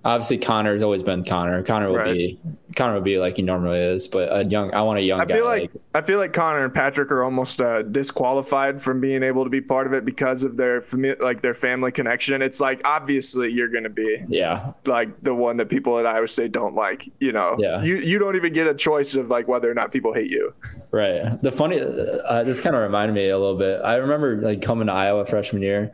[0.05, 1.63] obviously Connor's always been Connor.
[1.63, 2.13] Connor will right.
[2.13, 2.39] be
[2.77, 5.25] Connor will be like he normally is, but a young I want a young I
[5.25, 5.35] guy.
[5.35, 9.23] Feel like, like, I feel like Connor and Patrick are almost uh, disqualified from being
[9.23, 12.43] able to be part of it because of their fami- like their family connection.
[12.43, 16.29] It's like obviously you're going to be yeah like the one that people at Iowa
[16.29, 17.09] State don't like.
[17.21, 17.83] You know, yeah.
[17.83, 20.53] You you don't even get a choice of like whether or not people hate you.
[20.91, 21.39] Right.
[21.41, 23.81] The funny uh, this kind of reminded me a little bit.
[23.83, 25.93] I remember like coming to Iowa freshman year,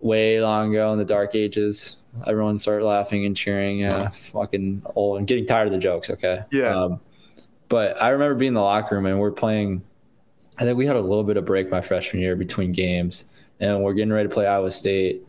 [0.00, 1.96] way long ago in the dark ages
[2.26, 3.78] everyone started laughing and cheering.
[3.78, 6.10] Yeah, fucking old and getting tired of the jokes.
[6.10, 6.42] Okay.
[6.50, 6.74] Yeah.
[6.74, 7.00] Um,
[7.68, 9.82] but I remember being in the locker room and we're playing.
[10.58, 13.26] I think we had a little bit of break my freshman year between games,
[13.60, 15.22] and we're getting ready to play Iowa State.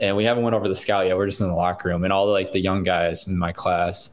[0.00, 1.16] and we haven't went over the scout yet.
[1.16, 3.52] We're just in the locker room, and all the, like the young guys in my
[3.52, 4.10] class,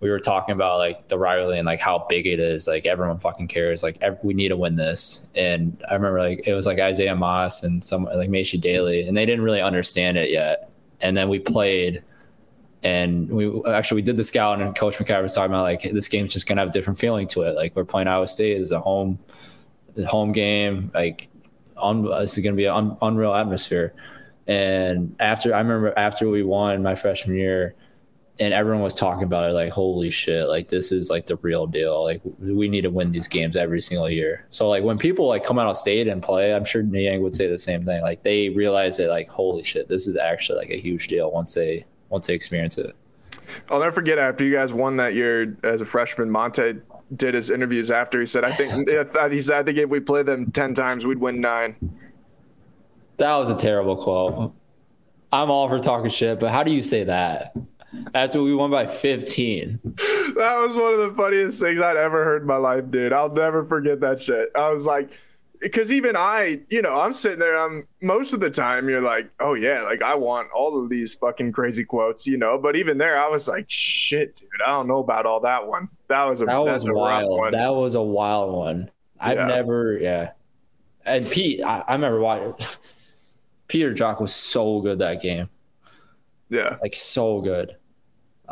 [0.00, 2.66] we were talking about like the rivalry and like how big it is.
[2.66, 3.82] Like everyone fucking cares.
[3.82, 5.28] Like every, we need to win this.
[5.34, 9.16] And I remember like it was like Isaiah Moss and some like Maishe Dailey, and
[9.16, 10.70] they didn't really understand it yet.
[11.02, 12.02] And then we played.
[12.84, 16.08] And we actually we did the scout and Coach McCaffery was talking about like this
[16.08, 17.54] game's just gonna have a different feeling to it.
[17.54, 19.20] Like we're playing Iowa State is a home
[20.06, 20.90] home game.
[20.92, 21.28] Like
[21.76, 23.94] on it's gonna be an un, unreal atmosphere.
[24.48, 27.76] And after I remember after we won my freshman year,
[28.40, 31.66] and everyone was talking about it like holy shit like this is like the real
[31.66, 32.02] deal.
[32.02, 34.46] Like we need to win these games every single year.
[34.50, 37.36] So like when people like come out of state and play i'm sure niang would
[37.36, 38.02] say the same thing.
[38.02, 41.54] Like they realize that like holy shit this is actually like a huge deal once
[41.54, 42.96] they once they experience it.
[43.70, 46.80] I'll never forget after you guys won that year as a freshman monte
[47.14, 48.18] did his interviews after.
[48.18, 48.88] He said i think
[49.30, 51.76] he said i think if we played them 10 times we'd win nine.
[53.18, 54.54] That was a terrible quote.
[55.30, 57.54] I'm all for talking shit but how do you say that
[58.14, 59.80] after we won by 15.
[59.82, 63.12] That was one of the funniest things I'd ever heard in my life, dude.
[63.12, 64.50] I'll never forget that shit.
[64.54, 65.18] I was like,
[65.62, 67.56] because even I, you know, I'm sitting there.
[67.56, 71.14] I'm most of the time you're like, oh yeah, like I want all of these
[71.14, 72.58] fucking crazy quotes, you know.
[72.58, 75.88] But even there, I was like, shit, dude, I don't know about all that one.
[76.08, 77.54] That was a that was a wild.
[77.54, 78.90] That was a wild one.
[79.20, 79.46] I've yeah.
[79.46, 80.32] never, yeah.
[81.06, 82.54] And Pete, I, I remember watching.
[83.68, 85.48] Peter Jok was so good that game.
[86.50, 87.76] Yeah, like so good.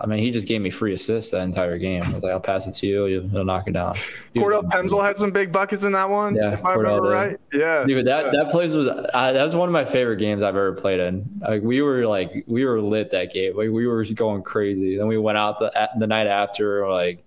[0.01, 2.03] I mean, he just gave me free assists that entire game.
[2.03, 3.07] I was like, I'll pass it to you.
[3.07, 3.95] You'll knock it down.
[4.35, 6.35] Cordell Pemsl had some big buckets in that one.
[6.35, 7.15] Yeah, if I remember did.
[7.15, 7.37] right.
[7.53, 8.31] Yeah, dude, that yeah.
[8.31, 11.29] that place was uh, that was one of my favorite games I've ever played in.
[11.47, 13.57] Like we were like we were lit that game.
[13.57, 14.97] Like we were going crazy.
[14.97, 16.89] Then we went out the the night after.
[16.91, 17.23] Like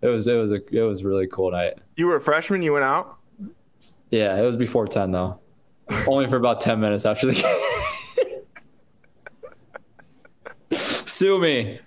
[0.00, 1.74] it was it was a it was a really cool night.
[1.96, 2.62] You were a freshman.
[2.62, 3.16] You went out.
[4.10, 5.40] Yeah, it was before ten though.
[6.06, 7.60] Only for about ten minutes after the game.
[11.06, 11.80] Sue me.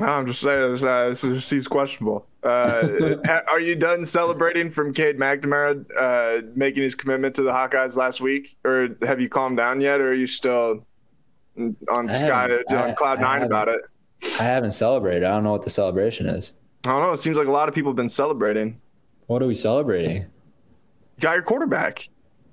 [0.00, 2.26] I'm just saying this, uh, this seems questionable.
[2.42, 3.16] Uh,
[3.48, 8.20] are you done celebrating from Cade McNamara uh, making his commitment to the Hawkeyes last
[8.20, 10.86] week, or have you calmed down yet, or are you still
[11.56, 13.80] on sky on cloud nine about it?
[14.38, 15.24] I haven't celebrated.
[15.24, 16.52] I don't know what the celebration is.
[16.84, 17.12] I don't know.
[17.12, 18.80] It seems like a lot of people have been celebrating.
[19.26, 20.22] What are we celebrating?
[20.22, 20.26] You
[21.20, 22.08] got your quarterback.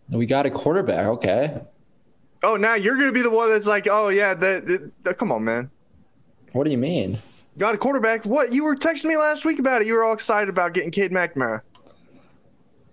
[0.09, 1.05] We got a quarterback.
[1.05, 1.61] Okay.
[2.43, 5.17] Oh, now you're going to be the one that's like, oh yeah, that, that, that
[5.17, 5.71] come on, man.
[6.51, 7.17] What do you mean?
[7.57, 8.25] Got a quarterback.
[8.25, 8.53] What?
[8.53, 9.87] You were texting me last week about it.
[9.87, 11.61] You were all excited about getting Cade McNamara.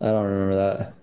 [0.00, 0.94] I don't remember that.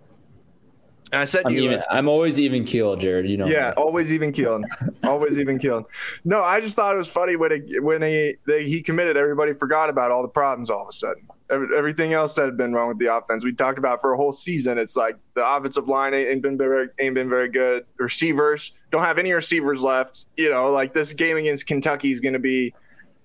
[1.11, 1.63] And I said I'm you.
[1.63, 3.29] Even, I'm always even keeled, Jared.
[3.29, 3.45] You know.
[3.45, 3.77] Yeah, that.
[3.77, 4.63] always even keeled.
[5.03, 5.85] always even keeled.
[6.23, 9.17] No, I just thought it was funny when it, when he they, he committed.
[9.17, 11.27] Everybody forgot about all the problems all of a sudden.
[11.49, 14.31] everything else that had been wrong with the offense, we talked about for a whole
[14.31, 14.77] season.
[14.77, 17.85] It's like the offensive line ain't been very ain't been very good.
[17.97, 20.25] Receivers don't have any receivers left.
[20.37, 22.73] You know, like this game against Kentucky is going to be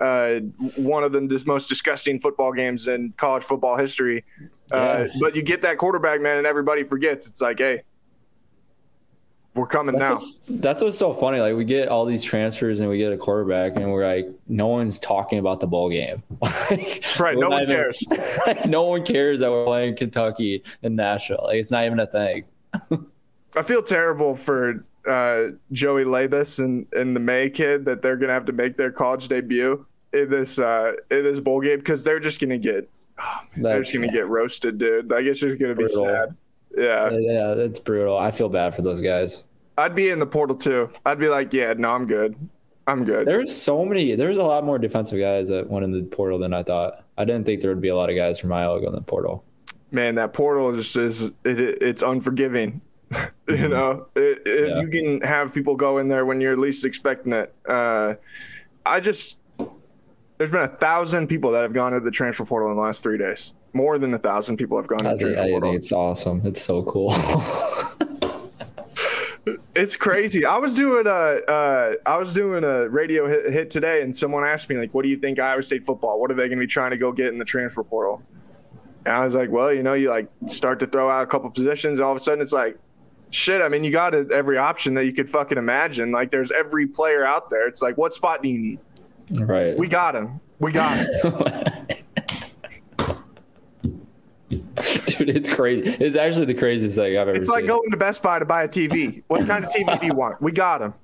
[0.00, 0.40] uh,
[0.76, 4.24] one of the most disgusting football games in college football history.
[4.70, 7.28] Uh, but you get that quarterback, man, and everybody forgets.
[7.28, 7.82] It's like, hey,
[9.56, 10.14] we're coming that's now.
[10.14, 11.40] What's, that's what's so funny.
[11.40, 14.66] Like we get all these transfers and we get a quarterback, and we're like, no
[14.66, 16.22] one's talking about the bowl game.
[16.42, 17.36] like, right?
[17.38, 18.04] No one even, cares.
[18.46, 21.42] like, no one cares that we're playing Kentucky and Nashville.
[21.44, 22.44] Like it's not even a thing.
[23.56, 28.32] I feel terrible for uh, Joey Labas and, and the May kid that they're gonna
[28.32, 32.20] have to make their college debut in this uh, in this bowl game because they're
[32.20, 32.88] just gonna get
[33.18, 35.12] oh, they're just gonna get roasted, dude.
[35.12, 36.36] I guess it's gonna be sad.
[36.76, 38.18] Yeah, yeah, it's brutal.
[38.18, 39.44] I feel bad for those guys.
[39.78, 40.90] I'd be in the portal too.
[41.04, 42.36] I'd be like, yeah, no, I'm good.
[42.86, 43.26] I'm good.
[43.26, 44.14] There's so many.
[44.14, 47.04] There's a lot more defensive guys that went in the portal than I thought.
[47.18, 49.00] I didn't think there would be a lot of guys from Iowa going in the
[49.00, 49.44] portal.
[49.90, 52.80] Man, that portal just is it, it's unforgiving.
[53.48, 53.68] you mm-hmm.
[53.68, 54.80] know, it, it, yeah.
[54.80, 57.54] you can have people go in there when you're least expecting it.
[57.68, 58.14] Uh,
[58.84, 59.36] I just
[60.38, 63.02] there's been a thousand people that have gone to the transfer portal in the last
[63.02, 63.54] three days.
[63.72, 65.74] More than a thousand people have gone to the transfer portal.
[65.74, 66.42] it's awesome.
[66.44, 67.14] It's so cool.
[69.74, 70.44] it's crazy.
[70.44, 74.44] I was doing a uh, I was doing a radio hit, hit, today, and someone
[74.44, 76.20] asked me like, "What do you think Iowa State football?
[76.20, 78.22] What are they going to be trying to go get in the transfer portal?"
[79.04, 81.50] And I was like, "Well, you know, you like start to throw out a couple
[81.50, 82.78] positions, and all of a sudden it's like,
[83.30, 86.12] shit, I mean, you got every option that you could fucking imagine.
[86.12, 87.66] Like, there's every player out there.
[87.66, 88.80] It's like, what spot do you need?
[89.32, 89.76] Right.
[89.76, 90.40] We got him.
[90.58, 91.06] We got him.
[95.06, 95.96] Dude, it's crazy.
[95.98, 97.68] It's actually the craziest thing I've ever It's like seen.
[97.68, 99.22] going to Best Buy to buy a TV.
[99.28, 100.40] What kind of TV do you want?
[100.40, 100.94] We got him.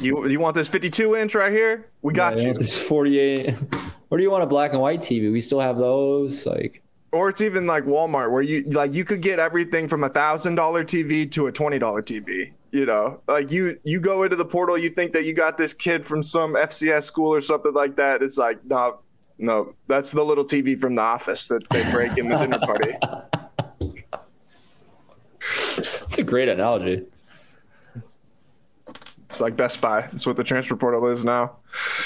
[0.00, 1.88] You you want this 52 inch right here?
[2.02, 2.54] We got yeah, you.
[2.54, 3.54] this 48.
[4.10, 5.32] Or do you want a black and white TV?
[5.32, 6.46] We still have those.
[6.46, 6.82] Like
[7.14, 10.56] or it's even like Walmart where you like you could get everything from a thousand
[10.56, 12.52] dollar TV to a twenty dollar TV.
[12.72, 15.72] You know, like you you go into the portal, you think that you got this
[15.72, 18.20] kid from some FCS school or something like that.
[18.20, 18.98] It's like no,
[19.38, 22.94] no, that's the little TV from the office that they break in the dinner party.
[25.76, 27.04] It's a great analogy.
[29.26, 30.02] It's like Best Buy.
[30.02, 31.56] That's what the transfer portal is now.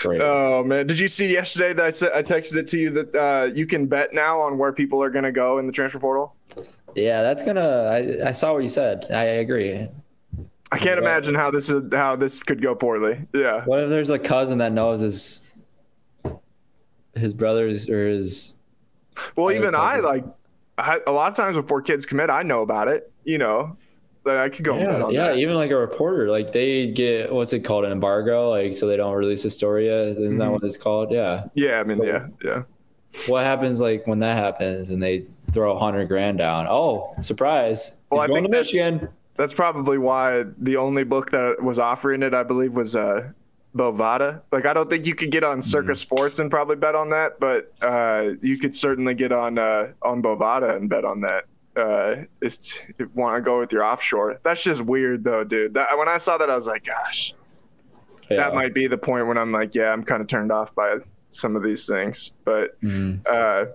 [0.01, 0.23] Great.
[0.23, 3.15] Oh man, did you see yesterday that I, said, I texted it to you that
[3.15, 5.99] uh, you can bet now on where people are going to go in the transfer
[5.99, 6.35] portal?
[6.95, 7.61] yeah, that's gonna.
[7.61, 9.07] I, I saw what you said.
[9.11, 9.89] I agree.
[10.71, 13.27] I can't imagine how this is how this could go poorly.
[13.33, 13.65] Yeah.
[13.65, 15.55] What if there's a cousin that knows his
[17.15, 18.57] his brothers or his?
[19.37, 20.25] Well, even I like
[20.77, 23.11] I, a lot of times before kids commit, I know about it.
[23.25, 23.77] You know,
[24.29, 25.29] like I could go Yeah, on yeah.
[25.29, 25.39] that.
[25.39, 28.97] Even like a reporter, like they get what's it called, an embargo, like so they
[28.97, 30.09] don't release the story yet.
[30.09, 30.39] Isn't Mm-hmm.
[30.39, 31.11] that what it's called?
[31.11, 31.47] Yeah.
[31.55, 32.63] Yeah, I mean, yeah, yeah.
[33.27, 36.67] What happens like when that happens and they throw a hundred grand down?
[36.69, 37.97] Oh, surprise!
[38.11, 39.09] Well, He's I going think Michigan.
[39.37, 43.31] That's probably why the only book that was offering it, I believe, was uh,
[43.77, 44.43] Bovada.
[44.51, 47.39] Like, I don't think you could get on Circa Sports and probably bet on that,
[47.39, 51.45] but uh, you could certainly get on uh, on Bovada and bet on that.
[51.79, 52.81] Uh, it's
[53.15, 54.41] want to go with your offshore.
[54.43, 55.75] That's just weird, though, dude.
[55.75, 57.35] That, when I saw that, I was like, gosh,
[58.29, 58.39] Yeah.
[58.39, 60.97] that might be the point when I'm like, yeah, I'm kind of turned off by
[61.31, 62.33] some of these things.
[62.45, 63.21] But Mhm.
[63.27, 63.67] uh,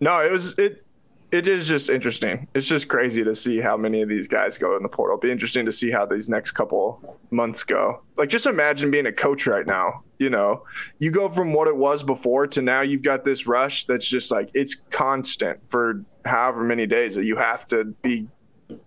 [0.00, 0.84] no, it was it.
[1.30, 2.46] It is just interesting.
[2.54, 5.14] It's just crazy to see how many of these guys go in the portal.
[5.16, 8.02] It'll Be interesting to see how these next couple months go.
[8.18, 10.02] Like, just imagine being a coach right now.
[10.18, 10.64] You know,
[10.98, 14.30] you go from what it was before to now you've got this rush that's just
[14.30, 18.28] like it's constant for however many days that you have to be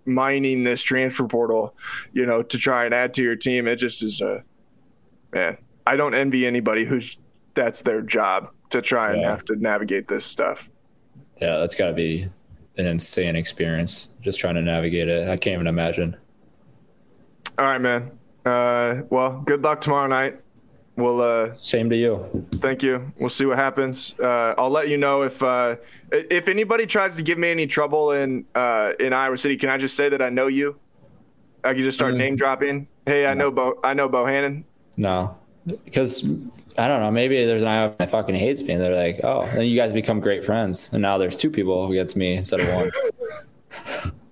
[0.05, 1.75] mining this transfer portal,
[2.13, 3.67] you know, to try and add to your team.
[3.67, 4.43] It just is a
[5.33, 5.57] man.
[5.86, 7.17] I don't envy anybody who's
[7.53, 9.29] that's their job to try and Yeah.
[9.29, 10.69] have to navigate this stuff.
[11.41, 12.27] Yeah, that's got to be
[12.77, 15.29] an insane experience just trying to navigate it.
[15.29, 16.15] I can't even imagine.
[17.57, 18.11] All right, man.
[18.45, 20.39] Uh, well, good luck tomorrow night.
[20.97, 22.47] We'll uh, Same to you.
[22.61, 23.11] thank you.
[23.19, 24.15] We'll see what happens.
[24.19, 25.75] Uh, I'll let you know if uh,
[26.11, 29.57] if anybody tries to give me any trouble in uh, in Iowa City.
[29.57, 30.77] Can I just say that I know you?
[31.65, 32.17] I can just start Mhm.
[32.17, 32.87] name dropping.
[33.05, 33.77] Hey, I know Bo.
[33.83, 34.63] I know Bo Bohannon.
[34.95, 35.35] No,
[35.83, 36.23] because
[36.77, 37.11] I don't know.
[37.11, 39.91] Maybe there's an Iowa that fucking hates me, and they're like, "Oh," and you guys
[39.91, 44.11] become great friends, and now there's two people against me instead of one.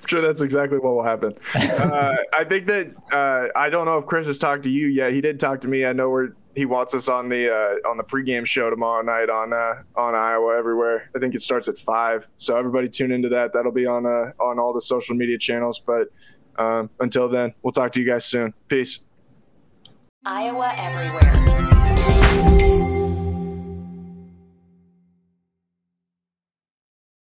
[0.00, 1.34] I'm sure that's exactly what will happen.
[1.54, 5.12] uh, I think that uh, I don't know if Chris has talked to you yet.
[5.12, 5.84] He did talk to me.
[5.84, 9.28] I know where he wants us on the uh, on the pregame show tomorrow night
[9.28, 11.10] on uh, on Iowa everywhere.
[11.14, 12.26] I think it starts at five.
[12.36, 13.52] So everybody tune into that.
[13.52, 15.80] That'll be on uh, on all the social media channels.
[15.84, 16.08] But
[16.56, 18.54] um, until then, we'll talk to you guys soon.
[18.68, 19.00] Peace.
[20.24, 22.95] Iowa Everywhere.